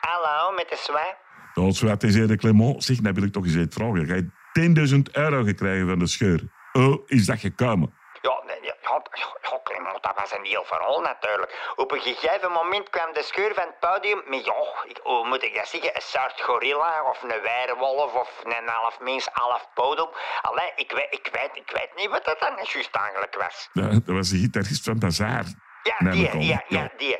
Hallo, 0.00 0.54
met 0.56 0.66
de 0.68 0.76
zwaai. 0.86 1.12
Ja, 1.58 1.94
hij 1.98 2.10
zei 2.10 2.26
de 2.26 2.36
Clement, 2.36 2.84
zeg, 2.84 2.96
dan 2.96 3.14
wil 3.14 3.22
ik 3.22 3.32
toch 3.32 3.44
eens 3.44 3.54
iets 3.54 3.76
vragen. 3.76 4.06
Jij 4.06 4.16
hebt 4.16 4.90
10.000 4.90 4.98
euro 5.12 5.44
gekregen 5.44 5.88
van 5.88 5.98
de 5.98 6.06
scheur. 6.06 6.40
Oh, 6.72 7.02
is 7.06 7.26
dat 7.26 7.38
gekomen? 7.38 7.94
Ja, 8.22 8.42
nee, 8.46 8.58
ja, 8.62 8.74
ja, 8.82 9.02
ja, 9.42 9.60
Clement, 9.62 10.02
dat 10.02 10.14
was 10.16 10.32
een 10.32 10.44
heel 10.44 10.64
verhaal 10.64 11.00
natuurlijk. 11.00 11.72
Op 11.76 11.92
een 11.92 12.00
gegeven 12.00 12.52
moment 12.52 12.90
kwam 12.90 13.12
de 13.12 13.22
scheur 13.22 13.54
van 13.54 13.64
het 13.72 13.78
podium 13.78 14.22
met, 14.26 14.44
ja, 14.44 14.52
ik, 14.88 15.00
hoe 15.02 15.28
moet 15.28 15.42
ik 15.42 15.54
dat 15.54 15.68
zeggen, 15.68 15.94
een 15.94 16.08
soort 16.14 16.40
gorilla 16.40 16.92
of 17.10 17.22
een 17.22 17.40
weerwolf 17.48 18.14
of 18.14 18.30
een 18.44 18.68
half 18.68 19.00
mens, 19.00 19.28
half 19.32 19.68
podel. 19.74 20.14
Allee, 20.40 20.72
ik 20.76 20.92
weet, 20.92 21.12
ik, 21.18 21.28
weet, 21.32 21.50
ik 21.62 21.70
weet 21.78 21.92
niet 21.96 22.10
wat 22.10 22.24
dat 22.24 22.38
dan 22.40 22.54
juist 22.54 22.94
eigenlijk 22.96 23.34
was. 23.44 23.68
Ja, 23.72 23.88
dat 23.88 24.14
was 24.18 24.28
de 24.28 24.38
gitarist 24.38 24.84
van 24.84 24.98
Bazaar. 24.98 25.44
Ja, 25.82 26.10
die, 26.10 26.30
aan. 26.30 26.42
ja, 26.42 26.64
ja, 26.68 26.90
die. 26.96 27.18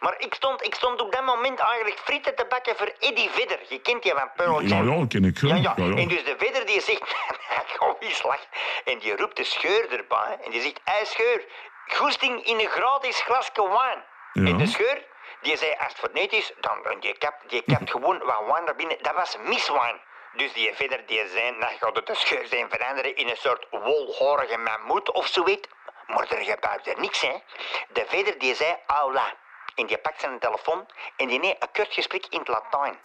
Maar 0.00 0.14
ik 0.18 0.34
stond, 0.34 0.64
ik 0.66 0.74
stond 0.74 1.00
op 1.00 1.12
dat 1.12 1.24
moment 1.24 1.58
eigenlijk 1.58 1.98
frieten 1.98 2.34
te 2.36 2.46
bakken 2.48 2.76
voor 2.76 2.92
Eddie 2.98 3.30
Vedder. 3.30 3.58
Je 3.68 3.78
kent 3.78 4.02
die 4.02 4.12
van 4.12 4.30
Pearl 4.36 4.60
Ja, 4.60 4.68
Jam. 4.68 4.98
ja, 5.00 5.06
ken 5.08 5.24
ik. 5.24 5.38
Ja, 5.40 5.54
Ja, 5.54 5.54
ja. 5.76 5.84
ja. 5.84 5.96
En 5.96 6.08
dus 6.08 6.24
de 6.24 6.34
Vedder 6.38 6.66
die 6.66 6.80
zegt, 6.80 7.02
gewoon 7.72 7.96
wie 8.00 8.14
slag. 8.14 8.40
En 8.84 8.98
die 8.98 9.16
roept 9.16 9.36
de 9.36 9.44
scheur 9.44 9.92
erbij. 9.92 10.38
En 10.44 10.50
die 10.50 10.60
zegt, 10.60 10.80
hij 10.84 11.04
scheur, 11.04 11.44
goesting 11.86 12.44
in 12.44 12.58
een 12.58 12.66
gratis 12.68 13.20
glasje 13.20 13.68
wijn. 13.68 14.04
Ja. 14.32 14.50
En 14.50 14.56
de 14.56 14.66
scheur, 14.66 15.04
die 15.40 15.56
zei, 15.56 15.70
als 15.78 15.88
het 15.88 15.98
voor 15.98 16.10
niet 16.12 16.32
is, 16.32 16.52
dan 16.60 16.96
die 17.00 17.18
kap, 17.18 17.34
die 17.46 17.62
kapt 17.66 17.90
gewoon 17.94 18.18
wat 18.18 18.44
wijn 18.46 18.64
naar 18.64 18.76
binnen. 18.76 18.96
Dat 19.02 19.14
was 19.14 19.36
miswijn. 19.46 20.00
Dus 20.32 20.52
die 20.52 20.74
Vedder 20.74 21.06
die 21.06 21.28
zei, 21.28 21.56
dan 21.60 21.68
gaat 21.80 21.96
het 21.96 22.06
de 22.06 22.14
scheur 22.14 22.46
zijn 22.46 22.70
veranderen 22.70 23.16
in 23.16 23.28
een 23.28 23.36
soort 23.36 23.66
wolhorige 23.70 24.58
mammoet 24.58 25.12
of 25.12 25.26
zoiets. 25.26 25.68
Maar 26.10 26.28
er 26.28 26.44
gebeurt 26.44 26.86
er 26.86 27.00
niks, 27.00 27.20
hè. 27.20 27.42
De 27.88 28.04
Vedder 28.08 28.38
die 28.38 28.54
zei, 28.54 28.76
aula. 28.86 29.34
En 29.74 29.86
die 29.86 29.98
pakt 29.98 30.20
zijn 30.20 30.38
telefoon 30.38 30.88
en 31.16 31.28
die 31.28 31.38
neemt 31.38 31.62
een 31.62 31.72
kort 31.72 31.94
gesprek 31.94 32.26
in 32.26 32.38
het 32.38 32.48
Latijn. 32.48 32.98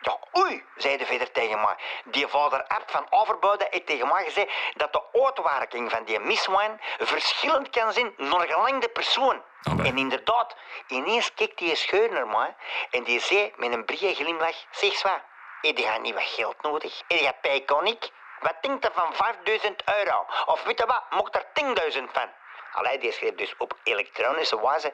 Ja, 0.00 0.18
oei, 0.38 0.64
zei 0.76 0.96
de 0.96 1.06
verder 1.06 1.30
tegen 1.30 1.60
mij. 1.60 1.76
Die 2.04 2.26
vader 2.26 2.66
Abt 2.66 2.90
van 2.90 3.06
Overbuiden 3.10 3.66
heeft 3.70 3.86
tegen 3.86 4.08
mij 4.08 4.24
gezegd 4.24 4.52
dat 4.76 4.92
de 4.92 5.02
uitwerking 5.12 5.90
van 5.90 6.04
die 6.04 6.20
miswijn 6.20 6.80
verschillend 6.98 7.70
kan 7.70 7.92
zijn 7.92 8.14
naar 8.16 8.46
gelang 8.46 8.80
de 8.80 8.88
persoon. 8.88 9.42
En 9.62 9.98
inderdaad, 9.98 10.56
ineens 10.86 11.34
keek 11.34 11.58
die 11.58 11.74
scheur 11.74 12.12
naar 12.12 12.26
mij 12.26 12.54
en 12.90 13.04
die 13.04 13.20
zei 13.20 13.52
met 13.56 13.72
een 13.72 13.84
brede 13.84 14.14
glimlach, 14.14 14.64
zeg 14.70 15.02
wat, 15.02 15.20
heb 15.60 15.78
je 15.78 15.98
niet 16.00 16.14
wat 16.14 16.22
geld 16.22 16.62
nodig? 16.62 17.02
Heb 17.08 17.18
je 17.18 17.32
payconic? 17.40 18.10
Wat 18.40 18.56
denkt 18.60 18.84
er 18.84 18.92
van 18.94 19.14
5000 19.14 19.82
euro? 19.98 20.26
Of 20.46 20.62
weet 20.62 20.78
je 20.78 20.86
wat, 20.86 21.04
mocht 21.10 21.34
er 21.34 21.46
10.000 21.94 22.12
van? 22.12 22.28
Allee, 22.72 22.98
die 22.98 23.12
schreef 23.12 23.34
dus 23.34 23.54
op 23.58 23.76
elektronische 23.82 24.60
wijze 24.60 24.92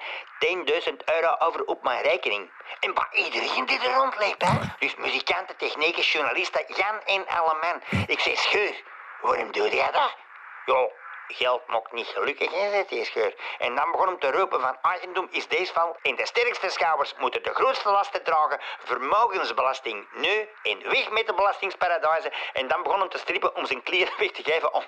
10.000 0.90 0.94
euro 1.04 1.36
over 1.38 1.64
op 1.64 1.82
mijn 1.82 2.02
rekening. 2.02 2.50
En 2.80 2.94
bij 2.94 3.06
iedereen 3.10 3.66
die 3.66 3.78
er 3.80 3.94
rond 3.94 4.14
hè? 4.18 4.58
Dus 4.78 4.96
muzikanten, 4.96 5.56
techniekers, 5.56 6.12
journalisten, 6.12 6.64
Jan 6.66 7.00
en 7.04 7.26
alle 7.28 7.56
man. 7.60 8.02
Ik 8.06 8.20
zei, 8.20 8.36
Scheur, 8.36 8.82
waarom 9.20 9.52
doe 9.52 9.68
jij 9.68 9.90
dat? 9.90 10.16
Ja, 10.64 10.88
geld 11.28 11.66
maakt 11.66 11.92
niet 11.92 12.06
gelukkig, 12.06 12.50
hè, 12.50 12.70
zei 12.70 12.84
die 12.88 13.04
Scheur. 13.04 13.34
En 13.58 13.74
dan 13.74 13.90
begon 13.90 14.06
hem 14.06 14.18
te 14.18 14.30
roepen 14.30 14.60
van 14.60 14.76
eigendom 14.82 15.28
is 15.30 15.48
deze 15.48 15.72
val. 15.72 15.96
En 16.02 16.16
de 16.16 16.26
sterkste 16.26 16.68
schouwers 16.68 17.14
moeten 17.18 17.42
de 17.42 17.54
grootste 17.54 17.90
lasten 17.90 18.24
dragen. 18.24 18.60
Vermogensbelasting 18.84 20.06
nu 20.14 20.48
en 20.62 20.82
weg 20.82 21.10
met 21.10 21.26
de 21.26 21.34
belastingsparadijzen. 21.34 22.32
En 22.52 22.68
dan 22.68 22.82
begon 22.82 23.00
hem 23.00 23.08
te 23.08 23.18
strippen 23.18 23.56
om 23.56 23.66
zijn 23.66 23.82
kleren 23.82 24.12
weg 24.18 24.30
te 24.30 24.42
geven 24.42 24.74
om 24.74 24.84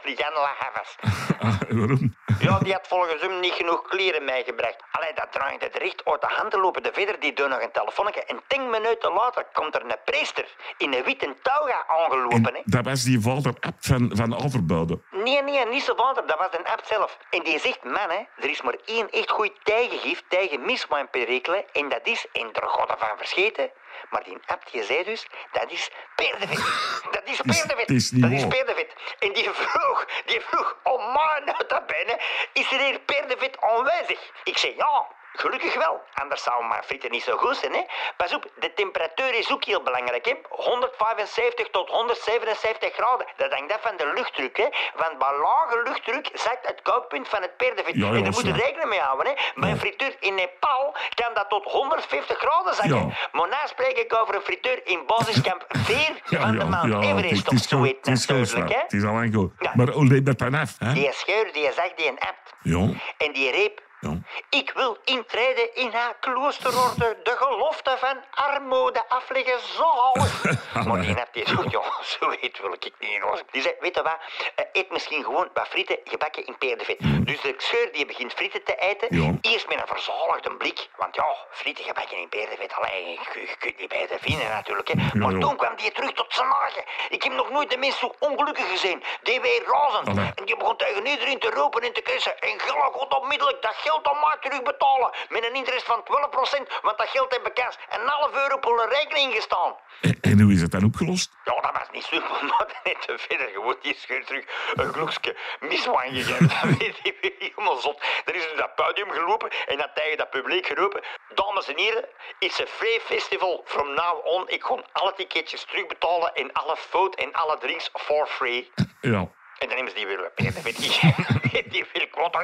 Havas. 0.58 0.96
Ah, 1.40 1.60
waarom? 1.68 2.19
Ja, 2.40 2.58
die 2.58 2.72
had 2.72 2.86
volgens 2.88 3.20
hem 3.22 3.40
niet 3.40 3.52
genoeg 3.52 3.82
kleren 3.88 4.24
meegebracht. 4.24 4.76
Allee, 4.90 5.12
dat 5.14 5.32
draait 5.32 5.62
het 5.62 5.76
recht 5.76 6.04
uit 6.04 6.20
de 6.20 6.26
hand 6.30 6.50
te 6.50 6.58
lopen. 6.58 6.82
De 6.82 6.90
verder 6.92 7.20
die 7.20 7.32
doet 7.32 7.48
nog 7.48 7.62
een 7.62 7.70
telefoontje. 7.72 8.24
En 8.24 8.40
tien 8.46 8.70
minuten 8.70 9.12
later 9.12 9.46
komt 9.52 9.74
er 9.74 9.82
een 9.82 9.96
priester 10.04 10.46
in 10.76 10.92
een 10.92 11.04
witte 11.04 11.34
toga 11.42 11.84
aangelopen. 11.86 12.54
Hè. 12.54 12.60
Dat 12.64 12.84
was 12.84 13.02
die 13.02 13.20
vader 13.20 13.54
Abt 13.60 13.86
van, 13.86 14.10
van 14.14 14.44
Overbuiden. 14.44 15.04
Nee, 15.10 15.42
nee, 15.42 15.66
niet 15.66 15.82
zo 15.82 15.94
water. 15.94 16.26
Dat 16.26 16.38
was 16.38 16.48
een 16.58 16.66
abt 16.66 16.86
zelf. 16.86 17.18
En 17.30 17.42
die 17.42 17.58
zegt, 17.58 17.84
man, 17.84 18.10
hè, 18.10 18.20
er 18.36 18.50
is 18.50 18.62
maar 18.62 18.76
één 18.84 19.10
echt 19.10 19.30
goed 19.30 19.52
tegengift 19.62 20.24
tegen 20.28 20.62
miswijnperikelen. 20.62 21.64
En 21.72 21.88
dat 21.88 22.00
is, 22.06 22.26
en 22.32 22.52
er 22.52 22.68
gaat 22.68 22.94
van 22.98 23.16
verscheten. 23.16 23.70
Maar 24.10 24.24
die 24.24 24.38
abt, 24.46 24.72
je 24.72 24.84
zei 24.84 25.04
dus, 25.04 25.26
dat 25.52 25.70
is 25.70 25.90
peerdevet. 26.14 26.58
Dat 27.14 27.22
is 27.24 27.42
niet 27.42 28.22
Dat 28.22 28.30
is 28.30 28.46
peerdevet. 28.46 28.94
En 29.18 29.32
die 29.32 29.50
vroeg, 29.50 30.06
die 30.26 30.40
vroeg, 30.40 30.76
oh 30.82 31.14
man, 31.14 31.44
nota 31.46 31.80
bene, 31.80 32.20
is 32.52 32.72
er 32.72 32.78
hier 32.78 33.00
peerdevet 33.00 33.60
aanwezig? 33.60 34.30
Ik 34.44 34.58
zei, 34.58 34.76
ja, 34.76 35.06
gelukkig 35.32 35.74
wel. 35.74 36.00
Anders 36.14 36.42
zou 36.42 36.66
mijn 36.66 36.82
frieten 36.82 37.10
niet 37.10 37.22
zo 37.22 37.36
goed 37.36 37.56
zijn, 37.56 37.72
hè. 37.72 37.82
Pas 38.16 38.34
op, 38.34 38.46
de 38.58 38.72
temperatuur 38.72 39.34
is 39.34 39.52
ook 39.52 39.64
heel 39.64 39.82
belangrijk, 39.82 40.24
hè. 40.24 40.34
175 40.48 41.68
tot 41.70 41.88
177 41.88 42.94
graden. 42.94 43.26
Dat 43.36 43.52
hangt 43.52 43.72
af 43.72 43.80
van 43.82 43.96
de 43.96 44.12
luchtdruk, 44.14 44.56
hè. 44.56 44.68
Want 44.96 45.18
bij 45.18 45.38
lage 45.42 45.82
luchtdruk 45.82 46.30
zakt 46.32 46.66
het 46.66 46.82
kookpunt 46.82 47.28
van 47.28 47.42
het 47.42 47.56
peerdevet. 47.56 47.94
Ja, 47.94 48.06
ja, 48.06 48.14
en 48.14 48.22
daar 48.22 48.32
moet 48.32 48.46
je 48.46 48.52
rekening 48.52 48.88
mee 48.88 49.00
houden, 49.00 49.26
hè. 49.26 49.60
Bij 49.60 49.70
een 49.70 49.78
frituur 49.78 50.16
in 50.20 50.34
Nepal 50.34 50.94
kan 51.14 51.34
dat 51.34 51.48
tot 51.48 51.64
150 51.64 52.38
graden 52.38 52.74
zakken. 52.74 53.06
Ja. 53.08 53.28
Maar 53.32 53.48
nu 53.48 53.54
spreek 53.64 53.98
ik 53.98 54.14
over 54.14 54.34
een 54.34 54.42
frituur 54.42 54.86
in 54.86 55.06
basiskamp 55.06 55.64
4 55.68 56.22
Ja, 56.24 56.40
van 56.40 56.52
de 56.52 56.58
ja, 56.58 56.64
Mount 56.64 56.92
ja, 56.92 57.10
Everest 57.10 57.48
of 57.48 57.58
zoiets 57.58 58.08
natuurlijk, 58.08 58.72
hè. 58.72 58.80
Het 58.80 58.92
is 58.92 59.04
al 59.04 59.12
lang 59.12 59.34
goed. 59.34 59.52
Ja. 59.58 59.72
Maar 59.74 59.88
hoe 59.88 60.06
leeft 60.06 60.26
dat 60.26 60.38
dan 60.38 60.54
af? 60.54 60.74
Hè? 60.78 60.92
Die 60.92 61.12
scheur, 61.12 61.52
die 61.52 61.72
zag 61.72 61.94
die 61.94 62.08
een 62.08 62.18
abt. 62.18 62.54
Ja. 62.62 62.88
En 63.18 63.32
die 63.32 63.50
reep. 63.50 63.88
Ja. 64.00 64.18
Ik 64.50 64.70
wil 64.74 64.96
intreden 65.04 65.74
in 65.74 65.90
haar 65.92 66.16
kloosterorde, 66.20 67.18
de 67.22 67.36
gelofte 67.36 67.96
van 67.98 68.16
armoede 68.30 69.08
afleggen 69.08 69.60
zalig. 69.60 70.42
maar 70.86 71.00
die 71.00 71.14
had 71.14 71.28
die 71.32 71.48
zo, 71.48 71.64
ja, 71.68 71.82
zo 72.02 72.28
weet 72.28 72.60
wil 72.60 72.72
ik 72.72 72.92
niet. 72.98 73.20
hoor. 73.20 73.42
Die 73.50 73.62
zei, 73.62 73.74
weet 73.80 73.94
je 73.94 74.02
wat, 74.02 74.18
eh, 74.54 74.64
eet 74.72 74.90
misschien 74.90 75.24
gewoon 75.24 75.48
wat 75.54 75.68
frieten 75.68 75.98
gebakken 76.04 76.46
in 76.46 76.58
peerdevet. 76.58 76.96
Dus 77.26 77.40
de 77.40 77.54
scheur 77.58 77.92
die 77.92 78.06
begint 78.06 78.32
frieten 78.32 78.64
te 78.64 78.74
eten, 78.76 79.08
Ja. 79.22 79.34
eerst 79.40 79.68
met 79.68 79.80
een 79.80 79.86
verzaligde 79.86 80.50
blik. 80.56 80.88
Want 80.96 81.14
ja, 81.14 81.36
frieten 81.50 81.84
gebakken 81.84 82.16
in 82.16 82.28
peerdevet, 82.28 82.72
alleen 82.72 83.06
je, 83.10 83.18
je 83.40 83.56
kunt 83.58 83.78
niet 83.78 83.88
beter 83.88 84.18
vinden 84.20 84.48
natuurlijk. 84.48 84.88
Hè. 84.88 84.94
Maar 85.18 85.32
ja. 85.32 85.38
toen 85.38 85.56
kwam 85.56 85.76
die 85.76 85.92
terug 85.92 86.12
tot 86.12 86.32
zijn 86.34 86.48
magen. 86.48 86.84
Ik 87.08 87.22
heb 87.22 87.32
nog 87.32 87.50
nooit 87.50 87.70
de 87.70 87.76
mens 87.76 87.98
zo 87.98 88.14
ongelukkig 88.18 88.70
gezien. 88.70 89.02
Die 89.22 89.40
weer 89.40 89.62
razend. 89.66 90.08
En 90.08 90.44
die 90.44 90.56
begon 90.56 90.76
tegen 90.76 91.06
iedereen 91.06 91.38
te 91.38 91.50
roepen 91.50 91.82
en 91.82 91.92
te 91.92 92.00
kussen. 92.00 92.38
En 92.38 92.60
Gilla 92.60 92.90
gaat 92.96 93.18
onmiddellijk 93.20 93.62
dat 93.62 93.74
geld 93.90 94.20
mij 94.20 94.36
terugbetalen. 94.40 95.10
Met 95.28 95.44
een 95.44 95.54
interest 95.54 95.84
van 95.84 96.00
12%, 96.00 96.80
want 96.82 96.98
dat 96.98 97.08
geld 97.08 97.32
heb 97.32 97.46
ik 97.46 97.54
kans 97.54 97.76
een 97.88 98.06
half 98.06 98.32
euro 98.34 98.54
op 98.54 98.66
een 98.66 98.88
rekening 98.88 99.34
gestaan. 99.34 99.76
En, 100.00 100.18
en 100.20 100.40
hoe 100.40 100.52
is 100.52 100.60
het 100.60 100.70
dan 100.70 100.84
opgelost? 100.84 101.30
Ja, 101.44 101.60
dat 101.60 101.72
was 101.72 101.90
niet 101.92 102.04
super, 102.04 102.44
maar 102.48 102.66
dan 102.66 102.76
heeft 102.82 103.06
de 103.06 103.18
verder 103.18 103.48
gewoon 103.48 103.76
die 103.82 103.94
scheur 103.94 104.24
terug 104.24 104.44
een 104.74 104.92
gloekje 104.92 105.36
miswijn 105.60 106.14
gegeven. 106.14 106.48
Dat 106.60 106.78
weet 106.78 106.98
je 107.02 107.34
helemaal 107.38 107.76
zot. 107.76 108.02
Er 108.24 108.34
is 108.34 108.42
dus 108.48 108.56
dat 108.56 108.74
podium 108.74 109.10
gelopen 109.10 109.50
en 109.66 109.76
dat 109.76 109.90
tegen 109.94 110.18
dat 110.18 110.30
publiek 110.30 110.66
geroepen. 110.66 111.02
Dames 111.34 111.68
en 111.68 111.78
heren, 111.78 112.08
it's 112.38 112.60
a 112.60 112.66
free 112.66 113.00
festival 113.00 113.62
from 113.64 113.94
now 113.94 114.26
on. 114.26 114.48
Ik 114.48 114.60
kon 114.60 114.84
alle 114.92 115.12
ticketjes 115.16 115.64
terugbetalen 115.64 116.34
en 116.34 116.52
alle 116.52 116.76
food 116.76 117.14
en 117.14 117.32
alle 117.32 117.58
drinks 117.58 117.90
for 117.92 118.26
free. 118.26 118.70
Ja. 119.00 119.28
En 119.62 119.66
dan 119.68 119.76
hebben 119.76 119.90
ze 119.94 119.98
die 120.00 120.06
weer 120.06 120.18
een 120.24 120.34
peerdevet 120.34 120.76
gegeven. 120.78 121.70
Die 121.72 121.84
weer 121.92 122.08
kwaad. 122.14 122.34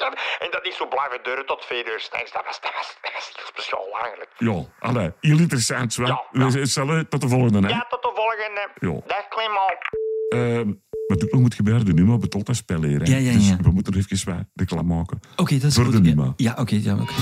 gaan. 0.00 0.12
En 0.38 0.50
dat 0.50 0.64
is 0.66 0.76
zo 0.76 0.86
blijven 0.88 1.18
duren 1.22 1.46
tot 1.46 1.64
vier 1.64 1.86
uur 1.92 2.00
s'nachts. 2.00 2.32
Dat 2.32 2.44
was, 2.46 2.60
dat, 2.60 2.72
was, 2.78 2.88
dat 3.02 3.12
was 3.14 3.32
heel 3.36 3.46
speciaal 3.54 3.86
eigenlijk. 4.02 4.30
Ja, 4.48 4.58
allee, 4.88 5.10
heel 5.20 5.38
interessant. 5.38 5.92
Zwaar. 5.92 6.08
Ja, 6.08 6.22
ja. 6.32 6.48
We 6.50 6.66
zullen 6.66 7.08
tot 7.08 7.20
de 7.20 7.28
volgende, 7.28 7.60
hè? 7.68 7.68
Ja, 7.74 7.86
tot 7.88 8.02
de 8.02 8.12
volgende. 8.14 8.62
Ja. 8.86 9.00
Dag 9.12 9.28
Clement. 9.28 9.82
Ehm, 10.28 10.72
wat 11.06 11.24
ook 11.24 11.30
nog 11.32 11.40
moet 11.40 11.54
gebeuren, 11.54 11.94
nu 11.94 12.04
maar 12.04 12.18
betaalt 12.18 12.46
dat 12.46 12.56
spel 12.56 12.82
hier. 12.82 13.00
hè. 13.02 13.10
Ja, 13.12 13.16
ja, 13.16 13.32
Dus 13.32 13.48
ja. 13.48 13.56
we 13.56 13.70
moeten 13.70 13.92
er 13.92 13.98
even 14.10 14.34
wat 14.34 14.44
reclame 14.54 14.94
maken. 14.94 15.20
Oké, 15.36 15.54
dat 15.58 15.70
is 15.70 15.74
Voor 15.74 15.84
goed. 15.84 15.92
de 15.92 16.08
Ja, 16.08 16.14
Numa. 16.14 16.32
Ja, 16.36 16.54
oké. 16.58 16.78
ja, 16.82 16.94
oké. 16.94 17.12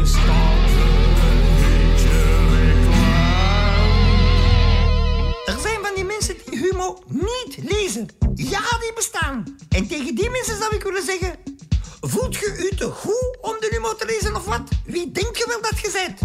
Er 0.00 0.63
Ja, 8.34 8.60
die 8.80 8.92
bestaan. 8.94 9.56
En 9.68 9.86
tegen 9.86 10.14
die 10.14 10.30
mensen 10.30 10.58
zou 10.58 10.74
ik 10.74 10.82
willen 10.82 11.04
zeggen... 11.04 11.34
Voelt 12.00 12.34
je 12.34 12.68
u 12.70 12.76
te 12.76 12.90
goed 12.90 13.36
om 13.40 13.56
de 13.60 13.68
Humo 13.70 13.94
te 13.94 14.06
lezen 14.06 14.36
of 14.36 14.44
wat? 14.44 14.68
Wie 14.84 15.10
denk 15.10 15.36
je 15.36 15.44
wel 15.46 15.60
dat 15.70 15.80
je 15.80 15.90
bent? 15.92 16.20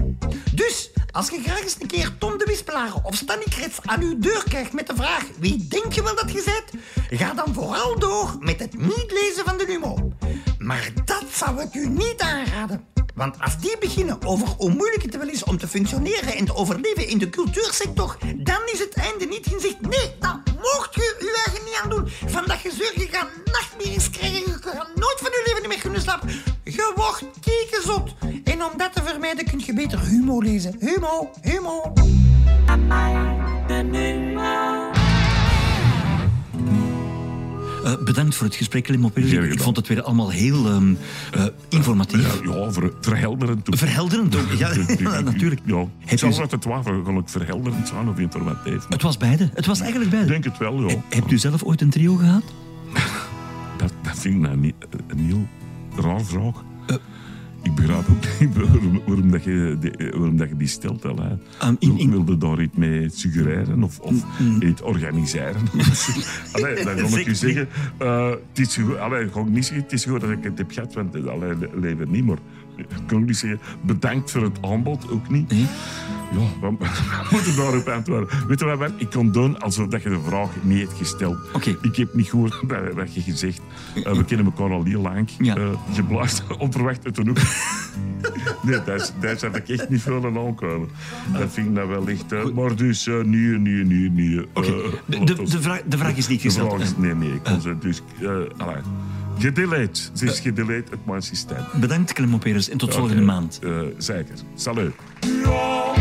Dus, 0.54 0.92
als 1.12 1.30
je 1.30 1.42
graag 1.42 1.62
eens 1.62 1.76
een 1.80 1.88
keer 1.88 2.18
Tom 2.18 2.38
de 2.38 2.46
Wispelaar 2.46 2.94
of 3.04 3.16
Stanny 3.16 3.44
Krets 3.50 3.78
aan 3.86 4.02
uw 4.02 4.20
deur 4.20 4.44
krijgt 4.44 4.74
met 4.74 4.88
de 4.88 4.96
vraag... 4.96 5.24
Wie 5.38 5.68
denk 5.68 5.94
je 5.94 6.04
wel 6.04 6.16
dat 6.16 6.32
je 6.32 6.44
bent? 6.46 6.84
Ga 7.20 7.34
dan 7.34 7.54
vooral 7.54 8.00
door 8.00 8.36
met 8.40 8.60
het 8.60 8.78
niet 8.78 9.12
lezen 9.12 9.46
van 9.46 9.58
de 9.58 9.66
Humo. 9.68 10.14
Maar 10.58 10.92
dat 11.06 11.26
zou 11.32 11.62
ik 11.62 11.74
u 11.74 11.88
niet 11.88 12.22
aanraden. 12.22 12.88
Want 13.20 13.36
als 13.40 13.58
die 13.58 13.78
beginnen 13.80 14.22
over 14.26 14.48
hoe 14.48 14.70
moeilijk 14.70 15.04
het 15.04 15.18
wel 15.18 15.28
is 15.28 15.44
om 15.44 15.58
te 15.58 15.68
functioneren 15.68 16.36
en 16.36 16.46
te 16.46 16.56
overleven 16.56 17.08
in 17.08 17.18
de 17.18 17.30
cultuursector, 17.30 18.18
dan 18.38 18.62
is 18.72 18.80
het 18.80 18.94
einde 18.94 19.26
niet 19.26 19.46
in 19.46 19.60
zicht. 19.60 19.82
Nee, 19.82 20.16
dat 20.20 20.40
mocht 20.46 20.96
je 20.96 21.16
je 21.20 21.42
eigen 21.46 21.66
niet 21.66 21.80
aan 21.84 21.90
doen. 21.90 22.10
Van 22.26 22.44
dat 22.46 22.58
gezeur, 22.58 22.92
je 22.96 23.08
gaat 23.12 23.28
nachtmerries 23.46 24.10
krijgen, 24.10 24.40
je 24.40 24.58
gaat 24.62 24.96
nooit 24.96 25.18
van 25.18 25.32
je 25.32 25.44
leven 25.46 25.70
meer 25.70 25.80
kunnen 25.80 26.02
slapen. 26.02 26.30
Je 26.64 26.92
wordt 26.96 27.26
kiekenzot. 27.42 28.14
En 28.44 28.64
om 28.64 28.78
dat 28.78 28.94
te 28.94 29.04
vermijden 29.04 29.46
kun 29.46 29.62
je 29.66 29.74
beter 29.74 30.00
Humo 30.00 30.42
lezen. 30.42 30.76
Humo, 30.80 31.32
Humo. 31.42 31.94
Eh, 37.84 37.94
bedankt 38.04 38.36
voor 38.36 38.46
het 38.46 38.56
gesprek, 38.56 38.90
op 39.02 39.12
Geen 39.16 39.52
Ik 39.52 39.60
vond 39.60 39.76
het 39.76 39.88
weer 39.88 40.02
allemaal 40.02 40.30
heel 40.30 40.66
ehm, 40.66 40.94
eh, 41.32 41.46
informatief. 41.70 42.42
Ja, 42.44 42.52
ja 42.52 42.72
ver, 42.72 42.92
verhelderend. 43.02 43.70
ook. 43.70 43.78
Verhelderend 43.78 44.36
ook. 44.36 44.52
Ja, 44.58 44.72
natuurlijk. 45.22 45.62
Ja. 45.66 45.86
Heb 46.06 46.20
Zelfs 46.20 46.40
uit 46.40 46.52
het 46.52 46.66
water 46.66 47.02
kan 47.02 47.18
ik 47.18 47.30
verhelderend 47.30 47.88
zijn 47.88 48.08
of 48.10 48.18
informatief. 48.18 48.86
Het 48.90 49.02
was 49.02 49.18
beide. 49.18 49.50
Het 49.54 49.66
was 49.66 49.80
eigenlijk 49.80 50.12
beide. 50.12 50.34
Ik 50.34 50.42
denk 50.42 50.54
het 50.54 50.58
wel, 50.58 50.90
ja. 50.90 50.96
Hebt 51.10 51.32
u 51.32 51.38
zelf 51.38 51.64
ooit 51.64 51.82
een 51.82 51.90
trio 51.90 52.16
gehad? 52.16 52.44
Dat, 53.78 53.94
dat 54.02 54.20
vind 54.20 54.36
ik 54.36 54.42
nou 54.42 54.58
niet, 54.58 54.76
een 55.08 55.20
heel 55.20 55.48
raar 55.96 56.22
vraag. 56.22 56.64
Eh. 57.80 57.86
ik 57.86 57.88
begrijp 57.88 58.10
ook 58.10 58.40
niet 58.40 58.56
waarom, 58.58 59.02
waarom, 59.06 59.32
dat 59.32 59.44
je, 59.44 59.78
die, 59.80 59.92
waarom 60.12 60.38
dat 60.38 60.50
je 60.50 60.58
die 60.58 60.68
stelt. 60.68 61.06
Al, 61.06 61.16
hè. 61.18 61.68
Um, 61.68 61.76
in- 61.80 61.98
in- 61.98 62.10
Wilde 62.12 62.38
daar 62.38 62.62
iets 62.62 62.76
mee 62.76 63.10
suggereren 63.10 63.84
of, 63.84 64.00
of 64.00 64.14
iets 64.60 64.82
organiseren? 64.82 65.62
allee, 66.54 66.84
dan 66.84 66.96
kan 66.96 67.20
ik 67.20 67.28
u 67.28 67.36
zeggen, 67.36 67.68
eh, 67.98 68.30
het 68.30 68.60
is 68.68 68.80
allee, 69.00 69.26
ik 69.26 69.50
niet 69.50 69.66
zeggen, 69.66 69.84
het 69.84 69.94
is 69.94 70.06
goed 70.06 70.22
dat 70.22 70.30
ik 70.30 70.44
het 70.44 70.58
heb 70.58 70.72
gehad, 70.72 70.94
want 70.94 71.28
allee, 71.28 71.56
le- 71.58 71.70
leven 71.80 72.12
niet, 72.12 72.26
maar 72.26 72.36
ik 72.38 72.42
kan 73.06 73.18
ook 73.22 73.26
niet 73.26 73.38
zeggen, 73.38 73.60
bedankt 73.82 74.32
voor 74.32 74.42
het 74.42 74.58
aanbod, 74.62 75.10
ook 75.12 75.30
niet. 75.30 75.52
Nee. 75.52 75.66
Ja, 76.32 76.40
wat, 76.62 76.74
wat 76.80 77.32
moet 77.32 77.48
ik 77.48 77.56
daarop 77.56 77.88
antwoorden? 77.88 78.48
Weet 78.48 78.60
je 78.60 78.66
wat, 78.66 78.80
Bert? 78.80 78.92
ik 78.98 79.10
kan 79.10 79.32
doen 79.32 79.60
alsof 79.60 79.88
dat 79.88 80.04
je 80.04 80.10
de 80.10 80.20
vraag 80.28 80.50
niet 80.62 80.80
hebt 80.80 80.94
gesteld. 80.98 81.38
Ik 81.82 81.96
heb 81.96 82.14
niet 82.14 82.30
gehoord 82.30 82.56
wat 82.96 83.14
je 83.14 83.22
gezegd 83.22 83.62
Eh, 84.04 84.14
We 84.14 84.26
kennen 84.26 84.46
elkaar 84.46 84.72
al 84.72 84.84
heel 84.84 85.02
lang. 85.02 85.30
Ja. 85.40 85.56
Eh, 85.56 85.64
je 85.94 86.04
blaast 86.04 86.44
onverwacht 86.58 87.06
uit 87.06 87.16
de 87.16 87.22
hoek. 87.26 87.38
nee, 88.70 88.84
daar, 88.86 89.10
daar 89.20 89.38
zat 89.40 89.56
ik 89.56 89.70
echt 89.70 89.90
niet 89.90 90.02
veel 90.02 90.26
aan 90.26 90.38
aankomen. 90.38 90.90
Dat 91.38 91.52
vind 91.52 91.68
ik 91.68 91.74
nou 91.74 91.90
wel 91.90 92.08
echt... 92.08 92.32
eh, 92.32 92.46
maar 92.46 92.76
dus, 92.76 93.08
eh 93.08 93.22
nu, 93.24 93.58
nu, 93.60 93.84
nu, 93.86 94.10
nu. 94.10 94.46
Oké. 94.54 94.74
De, 95.06 95.36
vraag, 95.62 95.82
de 95.88 95.98
vraag 95.98 96.16
is 96.18 96.28
niet 96.28 96.42
De 96.42 96.48
gesteld. 96.48 96.70
vraag 96.74 96.82
is... 96.82 96.98
Nee, 96.98 97.16
nee, 97.16 97.34
ik 97.34 97.44
kon 97.44 97.62
ze 97.62 97.76
dus... 97.80 98.02
eh 98.22 98.28
allee. 98.58 98.82
Gedelete. 99.40 100.02
Ze 100.14 100.26
is 100.26 100.40
gedelete 100.40 100.92
uit 100.92 101.06
mijn 101.06 101.22
systeem. 101.22 101.64
Bedankt, 101.74 102.14
Clem. 102.14 102.40
En 102.72 102.78
tot 102.78 102.94
volgende 102.94 103.22
maand. 103.22 103.60
Eh, 103.64 103.80
zeker. 103.98 104.36
Salut. 104.56 104.94
Ja, 105.44 105.94